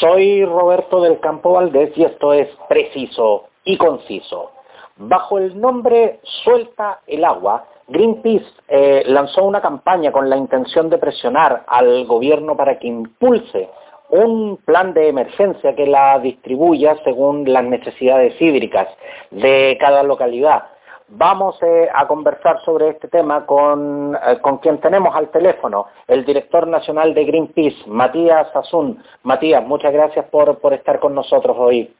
Soy 0.00 0.44
Roberto 0.44 1.00
del 1.00 1.20
Campo 1.20 1.52
Valdés 1.52 1.90
y 1.96 2.04
esto 2.04 2.34
es 2.34 2.48
preciso 2.68 3.44
y 3.64 3.78
conciso. 3.78 4.50
Bajo 4.96 5.38
el 5.38 5.58
nombre 5.58 6.20
Suelta 6.22 7.00
el 7.06 7.24
agua, 7.24 7.64
Greenpeace 7.88 8.46
eh, 8.68 9.04
lanzó 9.06 9.44
una 9.44 9.62
campaña 9.62 10.12
con 10.12 10.28
la 10.28 10.36
intención 10.36 10.90
de 10.90 10.98
presionar 10.98 11.64
al 11.66 12.04
gobierno 12.04 12.56
para 12.56 12.78
que 12.78 12.88
impulse 12.88 13.70
un 14.10 14.58
plan 14.58 14.92
de 14.92 15.08
emergencia 15.08 15.74
que 15.74 15.86
la 15.86 16.18
distribuya 16.18 16.96
según 17.02 17.50
las 17.50 17.64
necesidades 17.64 18.40
hídricas 18.40 18.88
de 19.30 19.78
cada 19.80 20.02
localidad. 20.02 20.64
Vamos 21.08 21.56
eh, 21.62 21.88
a 21.94 22.08
conversar 22.08 22.60
sobre 22.64 22.88
este 22.88 23.06
tema 23.06 23.46
con, 23.46 24.16
eh, 24.16 24.38
con, 24.40 24.58
quien 24.58 24.78
tenemos 24.78 25.14
al 25.14 25.30
teléfono, 25.30 25.86
el 26.08 26.24
director 26.24 26.66
nacional 26.66 27.14
de 27.14 27.24
Greenpeace, 27.24 27.76
Matías 27.86 28.48
Asun. 28.56 29.00
Matías, 29.22 29.64
muchas 29.64 29.92
gracias 29.92 30.24
por, 30.26 30.58
por 30.58 30.72
estar 30.72 30.98
con 30.98 31.14
nosotros 31.14 31.56
hoy. 31.58 31.94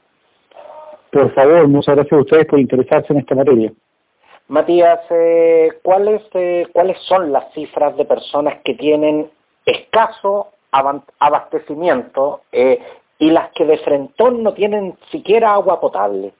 Por 1.12 1.32
favor, 1.34 1.68
muchas 1.68 1.94
gracias 1.94 2.18
a 2.18 2.22
ustedes 2.22 2.46
por 2.46 2.58
interesarse 2.58 3.12
en 3.12 3.20
esta 3.20 3.36
materia. 3.36 3.72
Matías, 4.48 5.00
eh, 5.10 5.78
¿cuáles, 5.84 6.22
¿cuáles 6.72 6.98
son 7.02 7.32
las 7.32 7.52
cifras 7.52 7.96
de 7.96 8.04
personas 8.06 8.58
que 8.64 8.74
tienen 8.74 9.30
escaso 9.64 10.48
abastecimiento 11.20 12.42
y 12.52 13.30
las 13.30 13.50
que 13.52 13.64
de 13.64 13.78
frentón 13.78 14.42
no 14.42 14.52
tienen 14.52 14.96
siquiera 15.10 15.54
agua 15.54 15.80
potable? 15.80 16.32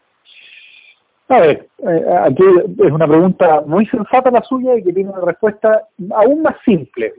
A 1.29 1.41
ver, 1.41 1.69
eh, 1.79 2.05
aquí 2.23 2.45
es 2.85 2.93
una 2.93 3.09
pregunta 3.09 3.62
muy 3.67 3.84
sensata 3.87 4.30
la 4.30 4.43
suya 4.43 4.77
y 4.77 4.83
que 4.84 4.93
tiene 4.93 5.11
una 5.11 5.23
respuesta 5.23 5.83
aún 6.15 6.43
más 6.43 6.57
simple. 6.65 7.15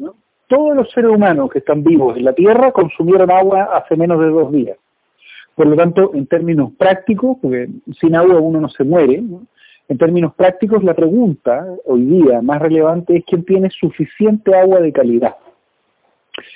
Todos 0.47 0.77
los 0.77 0.89
seres 0.91 1.11
humanos 1.11 1.49
que 1.51 1.59
están 1.59 1.83
vivos 1.83 2.15
en 2.15 2.23
la 2.23 2.33
Tierra 2.33 2.71
consumieron 2.71 3.29
agua 3.29 3.69
hace 3.73 3.97
menos 3.97 4.19
de 4.21 4.27
dos 4.27 4.51
días. 4.51 4.77
Por 5.55 5.67
lo 5.67 5.75
tanto, 5.75 6.11
en 6.13 6.25
términos 6.27 6.71
prácticos, 6.77 7.37
porque 7.41 7.67
sin 7.99 8.15
agua 8.15 8.39
uno 8.39 8.61
no 8.61 8.69
se 8.69 8.85
muere, 8.85 9.23
en 9.89 9.97
términos 9.97 10.33
prácticos 10.35 10.83
la 10.83 10.93
pregunta 10.93 11.65
hoy 11.85 12.05
día 12.05 12.41
más 12.41 12.61
relevante 12.61 13.17
es 13.17 13.25
quién 13.25 13.43
tiene 13.43 13.69
suficiente 13.71 14.55
agua 14.55 14.79
de 14.79 14.93
calidad. 14.93 15.35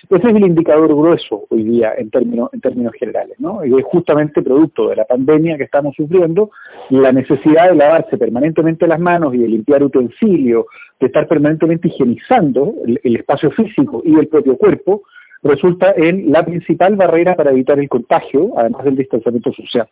Ese 0.10 0.28
es 0.28 0.36
el 0.36 0.46
indicador 0.46 0.90
grueso 0.90 1.46
hoy 1.50 1.64
día 1.64 1.94
en 1.98 2.12
términos, 2.12 2.50
en 2.54 2.62
términos 2.62 2.94
generales, 3.00 3.40
¿no? 3.40 3.66
Y 3.66 3.74
es 3.78 3.86
justamente 3.86 4.42
producto 4.42 4.90
de 4.90 4.96
la 4.96 5.06
pandemia 5.06 5.58
que 5.58 5.64
estamos 5.64 5.96
sufriendo, 5.96 6.52
la 6.90 7.12
necesidad 7.12 7.70
de 7.70 7.76
lavarse 7.76 8.18
permanentemente 8.18 8.88
las 8.88 9.00
manos 9.00 9.34
y 9.34 9.40
de 9.40 9.48
limpiar 9.48 9.84
utensilios, 9.84 10.66
de 11.00 11.08
estar 11.08 11.28
permanentemente 11.28 11.88
higienizando 11.88 12.74
el, 12.86 13.16
espacio 13.16 13.52
físico 13.52 14.04
y 14.06 14.20
el 14.20 14.28
propio 14.28 14.56
cuerpo, 14.58 15.04
resulta 15.44 15.94
en 15.96 16.32
la 16.32 16.46
principal 16.46 16.96
barrera 16.96 17.36
para 17.36 17.52
evitar 17.52 17.80
el 17.80 17.90
contagio, 17.90 18.52
además 18.58 18.84
del 18.84 18.98
distanciamiento 18.98 19.52
social. 19.54 19.88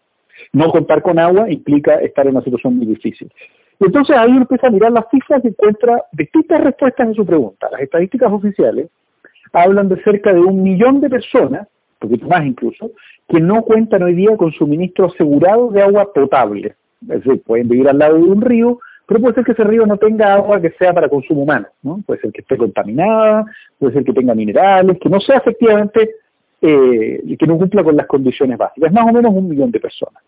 No 0.53 0.69
contar 0.71 1.01
con 1.01 1.17
agua 1.17 1.49
implica 1.49 1.95
estar 1.95 2.27
en 2.27 2.35
una 2.35 2.43
situación 2.43 2.77
muy 2.77 2.85
difícil. 2.85 3.31
Entonces 3.79 4.15
ahí 4.15 4.31
empieza 4.31 4.67
a 4.67 4.71
mirar 4.71 4.91
las 4.91 5.05
cifras 5.09 5.43
y 5.43 5.47
encuentra 5.47 6.03
distintas 6.11 6.61
respuestas 6.61 7.07
en 7.07 7.15
su 7.15 7.25
pregunta. 7.25 7.69
Las 7.71 7.81
estadísticas 7.81 8.31
oficiales 8.31 8.89
hablan 9.53 9.89
de 9.89 10.01
cerca 10.03 10.33
de 10.33 10.39
un 10.39 10.63
millón 10.63 11.01
de 11.01 11.09
personas, 11.09 11.67
un 12.01 12.09
poquito 12.09 12.27
más 12.27 12.45
incluso, 12.45 12.91
que 13.27 13.39
no 13.39 13.61
cuentan 13.61 14.03
hoy 14.03 14.15
día 14.15 14.35
con 14.37 14.51
suministro 14.51 15.05
asegurado 15.05 15.69
de 15.69 15.81
agua 15.81 16.11
potable. 16.13 16.75
Es 17.01 17.23
decir, 17.23 17.41
pueden 17.43 17.67
vivir 17.67 17.87
al 17.87 17.99
lado 17.99 18.15
de 18.15 18.23
un 18.23 18.41
río, 18.41 18.79
pero 19.05 19.21
puede 19.21 19.35
ser 19.35 19.43
que 19.43 19.53
ese 19.53 19.63
río 19.63 19.85
no 19.85 19.97
tenga 19.97 20.33
agua 20.33 20.61
que 20.61 20.71
sea 20.71 20.93
para 20.93 21.09
consumo 21.09 21.43
humano, 21.43 21.67
¿no? 21.81 22.01
Puede 22.05 22.21
ser 22.21 22.31
que 22.31 22.41
esté 22.41 22.57
contaminada, 22.57 23.45
puede 23.77 23.93
ser 23.93 24.03
que 24.03 24.13
tenga 24.13 24.35
minerales, 24.35 24.97
que 24.99 25.09
no 25.09 25.19
sea 25.19 25.37
efectivamente, 25.37 26.11
eh, 26.61 27.37
que 27.39 27.47
no 27.47 27.57
cumpla 27.57 27.83
con 27.83 27.95
las 27.95 28.07
condiciones 28.07 28.57
básicas. 28.57 28.91
Más 28.91 29.05
o 29.05 29.13
menos 29.13 29.33
un 29.33 29.49
millón 29.49 29.71
de 29.71 29.79
personas. 29.79 30.21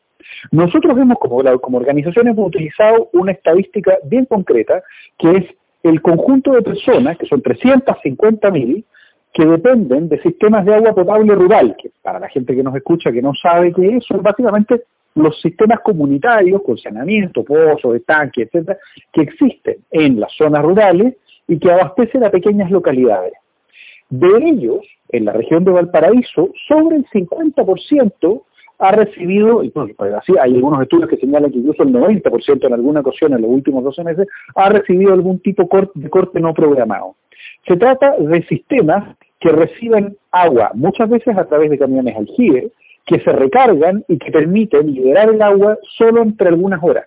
Nosotros 0.51 0.97
hemos, 0.97 1.19
como, 1.19 1.43
como 1.59 1.77
organización, 1.77 2.27
hemos 2.27 2.47
utilizado 2.47 3.09
una 3.13 3.33
estadística 3.33 3.97
bien 4.05 4.25
concreta, 4.25 4.81
que 5.17 5.31
es 5.31 5.45
el 5.83 6.01
conjunto 6.01 6.53
de 6.53 6.61
personas, 6.61 7.17
que 7.17 7.25
son 7.25 7.41
350 7.41 8.51
mil, 8.51 8.85
que 9.33 9.45
dependen 9.45 10.09
de 10.09 10.21
sistemas 10.21 10.65
de 10.65 10.75
agua 10.75 10.93
potable 10.93 11.33
rural, 11.35 11.75
que 11.81 11.91
para 12.01 12.19
la 12.19 12.29
gente 12.29 12.55
que 12.55 12.63
nos 12.63 12.75
escucha 12.75 13.11
que 13.11 13.21
no 13.21 13.33
sabe 13.33 13.73
qué 13.73 13.97
es, 13.97 14.05
son 14.05 14.21
básicamente 14.21 14.83
los 15.15 15.39
sistemas 15.41 15.79
comunitarios 15.81 16.61
con 16.63 16.77
saneamiento, 16.77 17.43
pozos, 17.43 17.95
estanques, 17.95 18.47
etcétera, 18.47 18.77
que 19.11 19.21
existen 19.21 19.77
en 19.91 20.19
las 20.19 20.31
zonas 20.33 20.63
rurales 20.63 21.15
y 21.47 21.59
que 21.59 21.71
abastecen 21.71 22.23
a 22.23 22.29
pequeñas 22.29 22.71
localidades. 22.71 23.33
De 24.09 24.27
ellos, 24.49 24.85
en 25.09 25.25
la 25.25 25.33
región 25.33 25.63
de 25.63 25.71
Valparaíso, 25.71 26.49
sobre 26.67 26.97
el 26.97 27.05
50% 27.07 28.43
ha 28.79 28.91
recibido, 28.91 29.63
y 29.63 29.69
pues 29.69 29.95
así 30.13 30.33
hay 30.41 30.55
algunos 30.55 30.81
estudios 30.81 31.09
que 31.09 31.17
señalan 31.17 31.51
que 31.51 31.59
incluso 31.59 31.83
el 31.83 31.93
90% 31.93 32.65
en 32.65 32.73
alguna 32.73 33.01
ocasión 33.01 33.33
en 33.33 33.41
los 33.41 33.51
últimos 33.51 33.83
12 33.83 34.03
meses, 34.03 34.27
ha 34.55 34.69
recibido 34.69 35.13
algún 35.13 35.39
tipo 35.39 35.69
de 35.93 36.09
corte 36.09 36.39
no 36.39 36.53
programado. 36.53 37.15
Se 37.67 37.77
trata 37.77 38.15
de 38.17 38.43
sistemas 38.47 39.15
que 39.39 39.49
reciben 39.49 40.17
agua, 40.31 40.71
muchas 40.73 41.09
veces 41.09 41.37
a 41.37 41.45
través 41.45 41.69
de 41.69 41.77
camiones 41.77 42.15
aljibe, 42.15 42.71
que 43.05 43.19
se 43.19 43.31
recargan 43.31 44.03
y 44.07 44.17
que 44.17 44.31
permiten 44.31 44.93
liberar 44.93 45.29
el 45.29 45.41
agua 45.41 45.77
solo 45.97 46.21
entre 46.21 46.49
algunas 46.49 46.81
horas. 46.83 47.05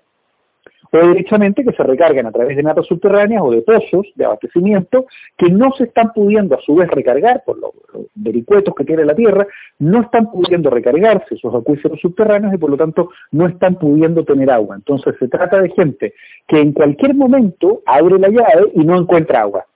O 0.92 1.08
directamente 1.08 1.64
que 1.64 1.72
se 1.72 1.82
recargan 1.82 2.26
a 2.26 2.30
través 2.30 2.56
de 2.56 2.62
napas 2.62 2.86
subterráneas 2.86 3.42
o 3.42 3.50
de 3.50 3.62
pozos 3.62 4.06
de 4.14 4.26
abastecimiento 4.26 5.06
que 5.36 5.50
no 5.50 5.72
se 5.72 5.84
están 5.84 6.12
pudiendo 6.12 6.54
a 6.54 6.60
su 6.60 6.76
vez 6.76 6.88
recargar 6.88 7.42
por 7.44 7.58
los, 7.58 7.72
vericuetos 8.14 8.74
que 8.76 8.84
tiene 8.84 9.04
la 9.04 9.14
tierra, 9.14 9.44
no 9.80 10.02
están 10.02 10.30
pudiendo 10.30 10.70
recargarse 10.70 11.34
esos 11.34 11.52
acuíferos 11.52 12.00
subterráneos 12.00 12.54
y 12.54 12.58
por 12.58 12.70
lo 12.70 12.76
tanto 12.76 13.10
no 13.32 13.48
están 13.48 13.76
pudiendo 13.76 14.24
tener 14.24 14.50
agua. 14.52 14.76
Entonces 14.76 15.16
se 15.18 15.26
trata 15.26 15.60
de 15.60 15.70
gente 15.70 16.14
que 16.46 16.60
en 16.60 16.72
cualquier 16.72 17.14
momento 17.14 17.82
abre 17.86 18.16
la 18.20 18.28
llave 18.28 18.70
y 18.74 18.84
no 18.84 18.96
encuentra 18.96 19.40
agua 19.40 19.66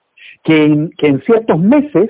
que 0.43 0.63
en, 0.63 1.21
ciertos 1.25 1.59
meses, 1.59 2.09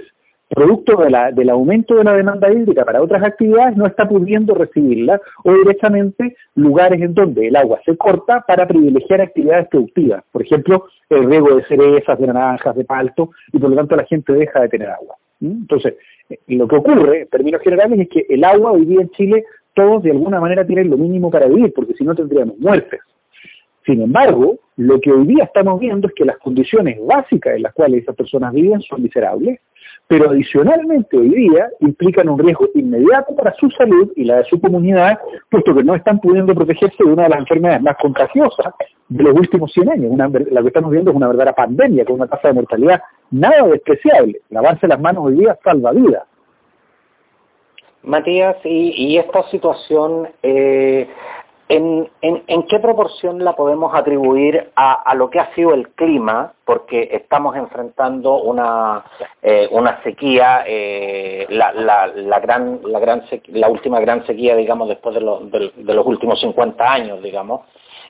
producto 0.49 0.97
del 0.97 1.49
aumento 1.49 1.95
de 1.95 2.03
la 2.03 2.13
demanda 2.13 2.51
hídrica 2.51 2.85
para 2.85 3.01
otras 3.01 3.23
actividades, 3.23 3.77
no 3.77 3.85
está 3.85 4.07
pudiendo 4.07 4.55
recibirla, 4.55 5.21
o 5.43 5.53
directamente 5.53 6.35
lugares 6.55 7.01
en 7.01 7.13
donde 7.13 7.47
el 7.47 7.55
agua 7.55 7.79
se 7.85 7.95
corta 7.97 8.43
para 8.47 8.67
privilegiar 8.67 9.21
actividades 9.21 9.67
productivas, 9.67 10.23
por 10.31 10.41
ejemplo, 10.41 10.85
el 11.09 11.25
riego 11.25 11.55
de 11.55 11.65
cerezas, 11.65 12.19
de 12.19 12.27
naranjas, 12.27 12.75
de 12.75 12.85
palto, 12.85 13.31
y 13.51 13.59
por 13.59 13.69
lo 13.69 13.75
tanto 13.75 13.95
la 13.95 14.05
gente 14.05 14.33
deja 14.33 14.61
de 14.61 14.69
tener 14.69 14.89
agua. 14.89 15.15
Entonces, 15.41 15.95
eh, 16.29 16.39
lo 16.47 16.67
que 16.67 16.75
ocurre, 16.75 17.21
en 17.21 17.27
términos 17.27 17.61
generales, 17.61 17.99
es 17.99 18.09
que 18.09 18.25
el 18.29 18.43
agua 18.43 18.71
hoy 18.71 18.85
día 18.85 19.01
en 19.01 19.09
Chile, 19.11 19.43
todos 19.73 20.03
de 20.03 20.11
alguna 20.11 20.39
manera 20.39 20.65
tienen 20.65 20.89
lo 20.89 20.97
mínimo 20.97 21.31
para 21.31 21.47
vivir, 21.47 21.73
porque 21.73 21.93
si 21.93 22.03
no 22.03 22.15
tendríamos 22.15 22.57
muertes. 22.59 22.99
Sin 23.89 24.03
embargo, 24.03 24.59
lo 24.77 25.01
que 25.01 25.11
hoy 25.11 25.25
día 25.25 25.45
estamos 25.45 25.79
viendo 25.79 26.07
es 26.07 26.13
que 26.13 26.23
las 26.23 26.37
condiciones 26.37 26.99
básicas 27.07 27.55
en 27.55 27.63
las 27.63 27.73
cuales 27.73 28.03
esas 28.03 28.15
personas 28.15 28.53
viven 28.53 28.79
son 28.81 29.01
miserables, 29.01 29.59
pero 30.05 30.29
adicionalmente 30.29 31.17
hoy 31.17 31.29
día 31.29 31.69
implican 31.79 32.29
un 32.29 32.37
riesgo 32.37 32.67
inmediato 32.75 33.35
para 33.35 33.51
su 33.55 33.67
salud 33.71 34.11
y 34.15 34.25
la 34.25 34.37
de 34.37 34.43
su 34.43 34.61
comunidad, 34.61 35.17
puesto 35.49 35.73
que 35.73 35.83
no 35.83 35.95
están 35.95 36.19
pudiendo 36.19 36.53
protegerse 36.53 37.03
de 37.03 37.11
una 37.11 37.23
de 37.23 37.29
las 37.29 37.39
enfermedades 37.39 37.81
más 37.81 37.97
contagiosas 37.99 38.75
de 39.07 39.23
los 39.23 39.33
últimos 39.33 39.73
100 39.73 39.89
años. 39.89 40.11
Una, 40.11 40.29
la 40.29 40.61
que 40.61 40.67
estamos 40.67 40.91
viendo 40.91 41.09
es 41.09 41.17
una 41.17 41.29
verdadera 41.29 41.53
pandemia 41.53 42.05
con 42.05 42.17
una 42.17 42.27
tasa 42.27 42.49
de 42.49 42.53
mortalidad 42.53 43.01
nada 43.31 43.67
despreciable. 43.69 44.39
Lavarse 44.51 44.87
las 44.87 44.99
manos 44.99 45.25
hoy 45.25 45.33
día 45.33 45.57
salva 45.63 45.93
vidas. 45.93 46.25
Matías, 48.03 48.55
y, 48.63 49.17
esta 49.17 49.43
situación 49.49 50.29
eh, 50.43 51.07
¿En, 51.71 52.09
qué 52.67 52.79
proporción 52.79 53.43
la 53.43 53.55
podemos 53.55 53.93
atribuir 53.93 54.71
a, 54.75 55.13
lo 55.13 55.29
que 55.29 55.39
ha 55.39 55.53
sido 55.53 55.75
el 55.75 55.89
clima? 55.89 56.53
Porque 56.65 57.09
estamos 57.11 57.55
enfrentando 57.55 58.41
una, 58.41 59.05
eh, 59.43 59.67
una 59.71 60.01
sequía, 60.01 60.63
eh, 60.65 61.45
la, 61.49 61.71
gran 62.39 62.79
la 63.49 63.69
última 63.69 63.99
gran 63.99 64.25
sequía, 64.25 64.55
digamos, 64.55 64.89
después 64.89 65.13
de, 65.13 65.71
de 65.75 65.93
los 65.93 66.05
últimos 66.07 66.39
50 66.39 66.91
años, 66.91 67.21
digamos. 67.21 67.61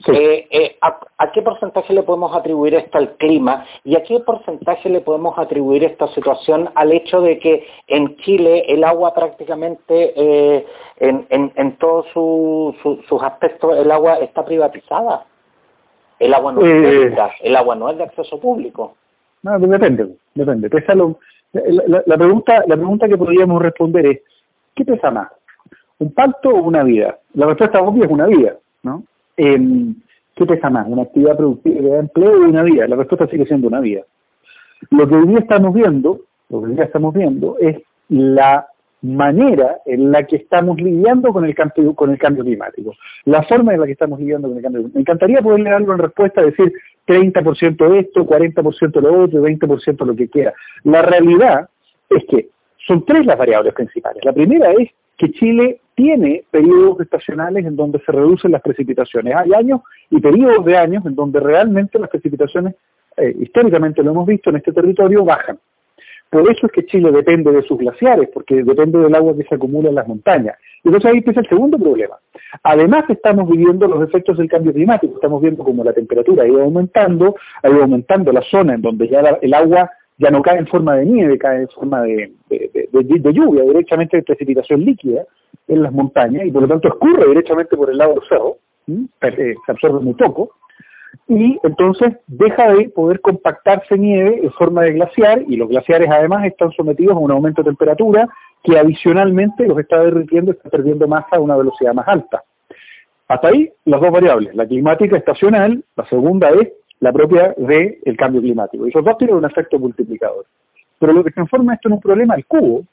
Eh, 0.08 0.48
eh, 0.50 0.78
¿a, 0.82 1.32
qué 1.34 1.42
porcentaje 1.42 1.94
le 1.94 2.04
podemos 2.04 2.34
atribuir 2.34 2.74
esto 2.74 2.98
al 2.98 3.18
clima 3.18 3.66
y 3.84 3.98
a 3.98 4.04
qué 4.04 4.22
porcentaje 4.22 4.90
le 4.90 5.02
podemos 5.02 5.38
atribuir 5.38 5.84
esta 5.84 6.08
situación 6.14 6.70
al 6.76 6.94
hecho 6.94 7.20
de 7.22 7.38
que 7.38 7.68
en 7.88 8.16
Chile 8.18 8.64
el 8.70 8.86
agua 8.86 9.14
prácticamente 9.14 10.14
eh, 10.16 10.66
en, 10.98 11.52
en, 11.54 11.76
todos 11.78 12.06
sus 12.14 13.24
aspectos 13.24 13.78
el 13.78 13.92
agua 13.92 14.16
está 14.20 14.46
privatizada? 14.46 15.26
El 16.18 16.34
agua 16.34 16.54
no 16.54 16.62
es 16.66 17.14
el 17.42 17.56
agua 17.58 17.76
no 17.76 17.90
es 17.90 17.98
de 17.98 18.04
acceso 18.04 18.40
público. 18.40 18.96
No, 19.44 19.60
depende, 19.60 20.16
depende. 20.34 20.70
la, 21.52 22.04
la, 22.06 22.18
pregunta, 22.18 22.64
la 22.68 22.76
pregunta 22.76 23.08
que 23.08 23.18
podríamos 23.18 23.62
responder 23.62 24.06
es, 24.06 24.22
¿qué 24.76 24.86
pesa 24.86 25.12
más? 25.12 25.30
¿Un 25.98 26.14
pacto 26.14 26.50
o 26.50 26.62
una 26.62 26.84
vida? 26.84 27.20
La 27.34 27.48
respuesta 27.48 27.82
obvia 27.82 28.06
es 28.06 28.12
una 28.12 28.28
vida, 28.28 28.56
¿no? 28.84 29.04
Eh, 29.42 29.94
¿Qué 30.36 30.46
pesa 30.46 30.70
más? 30.70 30.86
¿Una 30.88 31.04
actividad 31.04 31.38
productiva 31.38 31.96
de 31.96 32.00
empleo 32.00 32.32
o 32.32 32.50
una 32.50 32.64
vida? 32.64 32.88
La 32.88 32.98
respuesta 32.98 33.28
sigue 33.28 33.46
siendo 33.46 33.68
una 33.68 33.80
vida. 33.80 34.04
Lo 34.90 35.08
que 35.08 35.16
hoy 35.16 35.28
día 35.28 35.40
estamos 35.40 35.74
viendo, 35.74 36.20
lo 36.50 36.60
que 36.60 36.66
hoy 36.68 36.74
día 36.76 36.84
estamos 36.84 37.14
viendo 37.14 37.58
es 37.60 37.78
la 38.10 38.68
manera 39.02 39.78
en 39.86 40.12
la 40.12 40.24
que 40.24 40.36
estamos 40.36 40.78
lidiando 40.82 41.32
con 41.32 41.46
el 41.46 41.56
cambio, 41.56 41.96
con 41.96 42.10
el 42.10 42.18
cambio 42.18 42.44
climático, 42.44 42.94
la 43.26 43.44
forma 43.44 43.74
en 43.74 43.80
la 43.80 43.86
que 43.86 43.94
estamos 43.94 44.20
lidiando 44.20 44.50
con 44.50 44.58
el 44.58 44.64
cambio 44.64 44.82
climático. 44.82 44.98
Me 44.98 45.02
encantaría 45.02 45.42
poderle 45.42 45.70
algo 45.70 45.94
en 45.94 46.00
respuesta, 46.00 46.42
decir 46.42 46.74
30% 47.08 47.96
esto, 47.98 48.26
40% 48.26 49.02
lo 49.02 49.24
otro, 49.24 49.42
20% 49.42 50.06
lo 50.06 50.16
que 50.16 50.30
quiera. 50.30 50.54
La 50.84 51.02
realidad 51.02 51.70
es 52.10 52.26
que 52.26 52.50
son 52.86 53.06
tres 53.06 53.26
las 53.26 53.38
variables 53.38 53.74
principales. 53.74 54.24
La 54.26 54.34
primera 54.34 54.72
es 54.72 54.90
que 55.20 55.32
Chile 55.32 55.82
tiene 55.96 56.46
periodos 56.50 57.02
estacionales 57.02 57.66
en 57.66 57.76
donde 57.76 58.00
se 58.00 58.12
reducen 58.12 58.52
las 58.52 58.62
precipitaciones. 58.62 59.36
Hay 59.36 59.54
años 59.54 59.82
y 60.10 60.20
periodos 60.22 60.64
de 60.66 60.78
años 60.78 61.06
en 61.06 61.14
donde 61.14 61.42
realmente 61.42 62.00
las 62.00 62.10
precipitaciones, 62.10 62.76
eh, 63.18 63.36
históricamente 63.38 64.02
lo 64.02 64.12
hemos 64.12 64.26
visto 64.26 64.50
en 64.50 64.56
este 64.56 64.72
territorio, 64.72 65.26
bajan. 65.26 65.60
Por 66.30 66.50
eso 66.50 66.68
es 66.68 66.72
que 66.72 66.86
Chile 66.86 67.12
depende 67.12 67.52
de 67.52 67.64
sus 67.64 67.78
glaciares, 67.78 68.30
porque 68.34 68.64
depende 68.64 69.00
del 69.00 69.14
agua 69.14 69.36
que 69.36 69.44
se 69.44 69.56
acumula 69.56 69.90
en 69.90 69.96
las 69.96 70.08
montañas. 70.08 70.56
Entonces 70.86 71.12
ahí 71.12 71.18
empieza 71.18 71.42
el 71.42 71.50
segundo 71.50 71.78
problema. 71.78 72.16
Además 72.64 73.04
estamos 73.10 73.50
viviendo 73.50 73.86
los 73.88 74.08
efectos 74.08 74.38
del 74.38 74.48
cambio 74.48 74.72
climático, 74.72 75.16
estamos 75.16 75.42
viendo 75.42 75.66
como 75.66 75.84
la 75.84 75.92
temperatura 75.92 76.44
ha 76.44 76.48
ido 76.48 76.62
aumentando, 76.62 77.36
ha 77.62 77.70
ido 77.70 77.82
aumentando 77.82 78.32
la 78.32 78.42
zona 78.44 78.76
en 78.76 78.82
donde 78.82 79.10
ya 79.10 79.20
el 79.42 79.54
agua 79.54 79.90
ya 80.20 80.30
no 80.30 80.42
cae 80.42 80.60
en 80.60 80.68
forma 80.68 80.98
de 80.98 81.06
nieve, 81.06 81.38
cae 81.38 81.62
en 81.62 81.70
forma 81.70 82.02
de, 82.02 82.32
lluvia, 83.34 83.64
directamente 83.64 84.18
de 84.18 84.24
precipitación 84.24 84.84
líquida 84.84 85.24
en 85.68 85.82
las 85.82 85.94
montañas, 85.94 86.46
y 86.46 86.52
por 86.52 86.64
lo 86.64 86.68
tanto 86.68 86.90
escurre 86.90 87.28
directamente 87.28 87.76
por 87.76 87.90
el 87.90 87.98
lado 87.98 88.16
del 88.16 89.04
eh, 89.22 89.56
se 89.66 89.72
absorbe 89.72 90.00
muy 90.02 90.14
poco, 90.14 90.52
y 91.28 91.58
entonces 91.64 92.18
deja 92.28 92.74
de 92.74 92.90
poder 92.90 93.22
compactarse 93.22 93.98
nieve 93.98 94.42
en 94.44 94.52
forma 94.52 94.84
de 94.84 94.94
glaciar, 94.94 95.44
y 95.48 95.56
los 95.56 95.70
glaciares 95.70 96.10
además 96.12 96.46
están 96.46 96.72
sometidos 96.72 97.16
a 97.16 97.20
un 97.20 97.32
aumento 97.32 97.64
de 97.64 97.70
temperatura 97.70 98.28
que 98.62 98.78
adicionalmente 98.78 99.68
los 99.68 99.80
está 99.80 100.04
derritiendo, 100.04 100.52
está 100.52 100.70
perdiendo 100.70 101.08
masa 101.08 101.38
a 101.38 101.40
una 101.40 101.56
velocidad 101.56 101.94
más 101.94 102.08
alta. 102.08 102.44
Hasta 103.30 103.48
ahí 103.48 103.72
las 103.86 104.02
dos 104.02 104.12
variables, 104.12 104.54
la 104.54 104.68
climática 104.68 105.16
estacional, 105.16 105.82
la 105.96 106.06
segunda 106.08 106.50
es 106.50 106.70
la 107.00 107.14
propia 107.14 107.54
del 107.58 107.98
el 108.04 108.18
cambio 108.18 108.42
climático. 108.42 108.86
Y 108.86 108.90
esos 108.90 109.04
dos 109.04 109.18
tienen 109.18 109.38
un 109.38 109.46
efecto 109.46 109.80
multiplicador. 109.80 110.46
Pero 111.00 111.14
lo 111.14 111.24
que 111.24 111.32
transforma 111.32 111.76
esto 111.76 111.88
en 111.88 111.94
un 111.94 112.02
problema 112.02 112.34
al 112.34 112.46
cubo 112.46 112.84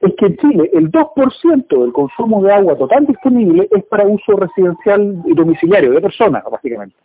es 0.00 0.14
que 0.16 0.26
en 0.26 0.36
Chile 0.36 0.70
el 0.72 0.90
2% 0.90 1.80
del 1.80 1.92
consumo 1.92 2.42
de 2.42 2.52
agua 2.52 2.76
total 2.76 3.06
disponible 3.06 3.68
es 3.70 3.84
para 3.84 4.06
uso 4.06 4.36
residencial 4.36 5.22
y 5.24 5.34
domiciliario 5.34 5.92
de 5.92 6.00
personas, 6.00 6.44
básicamente. 6.50 6.96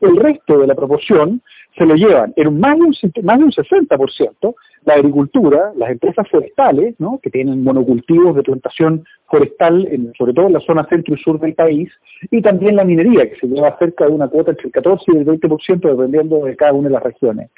El 0.00 0.16
resto 0.16 0.58
de 0.58 0.66
la 0.66 0.74
proporción 0.74 1.40
se 1.76 1.86
lo 1.86 1.94
llevan 1.94 2.32
en 2.36 2.60
más 2.60 2.76
de 2.76 2.82
un, 2.82 2.94
más 3.24 3.38
de 3.38 3.44
un 3.44 3.52
60% 3.52 4.54
la 4.86 4.94
agricultura, 4.94 5.72
las 5.76 5.90
empresas 5.90 6.28
forestales, 6.30 6.94
¿no? 6.98 7.18
que 7.20 7.28
tienen 7.28 7.64
monocultivos 7.64 8.36
de 8.36 8.44
plantación 8.44 9.04
forestal, 9.26 9.86
sobre 10.16 10.32
todo 10.32 10.46
en 10.46 10.52
la 10.52 10.60
zona 10.60 10.86
centro 10.88 11.14
y 11.14 11.18
sur 11.18 11.40
del 11.40 11.54
país, 11.54 11.90
y 12.30 12.40
también 12.40 12.76
la 12.76 12.84
minería, 12.84 13.28
que 13.28 13.36
se 13.36 13.48
lleva 13.48 13.76
cerca 13.78 14.06
de 14.06 14.12
una 14.12 14.28
cuota 14.28 14.52
entre 14.52 14.66
el 14.66 14.72
14 14.72 15.04
y 15.08 15.16
el 15.16 15.26
20% 15.26 15.80
dependiendo 15.80 16.44
de 16.44 16.54
cada 16.54 16.72
una 16.72 16.88
de 16.88 16.94
las 16.94 17.02
regiones. 17.02 17.50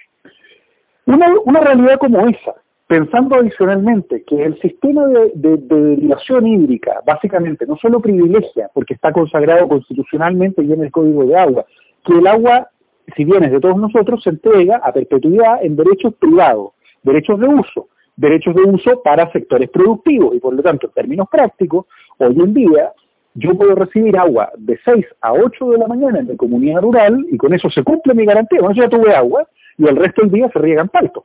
Una, 1.05 1.35
una 1.45 1.61
realidad 1.61 1.99
como 1.99 2.27
esa, 2.27 2.55
pensando 2.87 3.37
adicionalmente 3.37 4.25
que 4.25 4.43
el 4.43 4.59
sistema 4.61 5.07
de, 5.07 5.31
de, 5.35 5.59
derivación 5.59 6.47
hídrica 6.47 7.03
básicamente 7.05 7.67
no 7.67 7.77
solo 7.77 8.01
privilegia, 8.01 8.71
porque 8.73 8.95
está 8.95 9.13
consagrado 9.13 9.69
constitucionalmente 9.69 10.65
y 10.65 10.73
en 10.73 10.83
el 10.83 10.91
Código 10.91 11.27
de 11.27 11.37
Agua, 11.37 11.67
que 12.07 12.15
el 12.15 12.27
agua, 12.27 12.71
si 13.15 13.27
bien 13.27 13.45
es 13.45 13.53
de 13.53 13.61
todos 13.61 13.77
nosotros, 13.77 14.23
se 14.23 14.31
entrega 14.31 14.81
a 14.83 14.93
perpetuidad 14.93 15.63
en 15.63 15.77
derechos 15.77 16.15
privados, 16.15 16.73
derechos 17.03 17.39
de 17.41 17.49
uso, 17.49 17.89
derechos 18.17 18.55
de 18.55 18.63
uso 18.63 19.03
para 19.03 19.31
sectores 19.33 19.71
productivos 19.71 20.35
y 20.35 20.41
por 20.41 20.55
lo 20.55 20.63
tanto 20.63 20.89
en 20.89 20.93
términos 20.93 21.29
prácticos, 21.31 21.87
hoy 22.19 22.37
en 22.39 22.55
día 22.55 22.93
yo 23.35 23.55
puedo 23.55 23.75
recibir 23.75 24.17
agua 24.19 24.51
de 24.57 24.79
6 24.85 25.07
a 25.21 25.33
8 25.33 25.71
de 25.71 25.79
la 25.79 25.87
mañana 25.87 26.19
en 26.19 26.27
mi 26.27 26.37
comunidad 26.37 26.81
rural 26.81 27.25
y 27.31 27.37
con 27.37 27.55
eso 27.55 27.71
se 27.71 27.85
cumple 27.85 28.15
mi 28.15 28.25
garantía, 28.25 28.61
bueno, 28.61 28.75
yo 28.75 28.83
ya 28.83 28.89
tuve 28.89 29.15
agua 29.15 29.47
y 29.77 29.87
el 29.87 29.97
resto 29.97 30.23
del 30.23 30.33
día 30.33 30.51
se 30.53 30.59
riegan 30.59 30.89
paltos. 30.89 31.25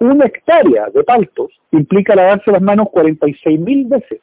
Una 0.00 0.26
hectárea 0.26 0.90
de 0.90 1.02
paltos 1.04 1.50
implica 1.72 2.14
lavarse 2.14 2.50
las 2.50 2.62
manos 2.62 2.88
46 2.90 3.60
mil 3.60 3.86
veces. 3.86 4.20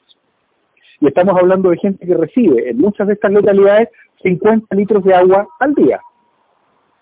Y 1.01 1.07
estamos 1.07 1.37
hablando 1.37 1.69
de 1.69 1.77
gente 1.77 2.05
que 2.05 2.15
recibe 2.15 2.69
en 2.69 2.77
muchas 2.77 3.07
de 3.07 3.13
estas 3.13 3.31
localidades 3.31 3.89
50 4.23 4.73
litros 4.75 5.03
de 5.03 5.13
agua 5.13 5.47
al 5.59 5.75
día. 5.75 5.99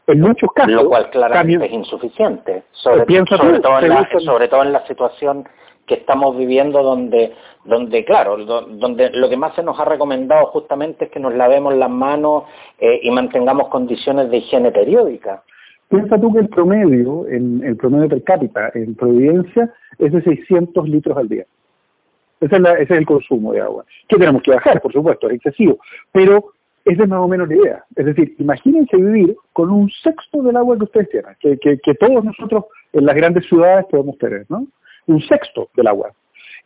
En 0.07 0.21
muchos 0.21 0.49
casos... 0.53 0.71
Lo 0.71 0.87
cual 0.89 1.09
claramente 1.09 1.65
es 1.65 1.71
insuficiente, 1.71 2.63
sobre, 2.71 3.05
todo 3.05 3.79
en 3.79 3.89
la, 3.89 4.09
sobre 4.19 4.47
todo 4.47 4.63
en 4.63 4.73
la 4.73 4.85
situación 4.85 5.47
que 5.85 5.95
estamos 5.95 6.37
viviendo 6.37 6.81
donde, 6.81 7.33
donde 7.65 8.05
claro, 8.05 8.37
donde 8.37 9.09
lo 9.11 9.29
que 9.29 9.37
más 9.37 9.55
se 9.55 9.63
nos 9.63 9.79
ha 9.79 9.85
recomendado 9.85 10.47
justamente 10.47 11.05
es 11.05 11.11
que 11.11 11.19
nos 11.19 11.33
lavemos 11.33 11.75
las 11.75 11.89
manos 11.89 12.43
eh, 12.79 12.99
y 13.03 13.11
mantengamos 13.11 13.67
condiciones 13.67 14.29
de 14.29 14.37
higiene 14.37 14.71
periódica. 14.71 15.43
Piensa 15.89 16.19
tú 16.19 16.33
que 16.33 16.39
el 16.39 16.49
promedio, 16.49 17.27
en, 17.27 17.63
el 17.63 17.77
promedio 17.77 18.09
per 18.09 18.23
cápita 18.23 18.71
en 18.73 18.95
Providencia 18.95 19.71
es 19.99 20.11
de 20.11 20.21
600 20.21 20.87
litros 20.89 21.17
al 21.17 21.27
día. 21.27 21.45
Ese 22.39 22.55
es, 22.55 22.61
ese 22.61 22.83
es 22.83 22.91
el 22.91 23.05
consumo 23.05 23.53
de 23.53 23.61
agua. 23.61 23.85
Que 24.07 24.17
tenemos 24.17 24.41
que 24.41 24.51
bajar, 24.51 24.81
por 24.81 24.91
supuesto, 24.91 25.27
es 25.29 25.35
excesivo. 25.35 25.77
Pero 26.11 26.53
esa 26.85 27.03
es 27.03 27.09
más 27.09 27.19
o 27.19 27.27
menos 27.27 27.47
la 27.47 27.55
idea. 27.55 27.85
Es 27.95 28.05
decir, 28.05 28.35
imagínense 28.39 28.97
vivir 28.97 29.35
con 29.53 29.69
un 29.69 29.89
sexto 29.89 30.41
del 30.41 30.57
agua 30.57 30.77
que 30.77 30.83
ustedes 30.83 31.09
tienen, 31.09 31.35
que, 31.39 31.93
todos 31.95 32.23
nosotros 32.23 32.65
en 32.91 33.05
las 33.05 33.15
grandes 33.15 33.45
ciudades 33.47 33.85
podemos 33.89 34.17
tener, 34.17 34.45
¿no? 34.49 34.67
Un 35.07 35.21
sexto 35.21 35.69
del 35.75 35.87
agua. 35.87 36.11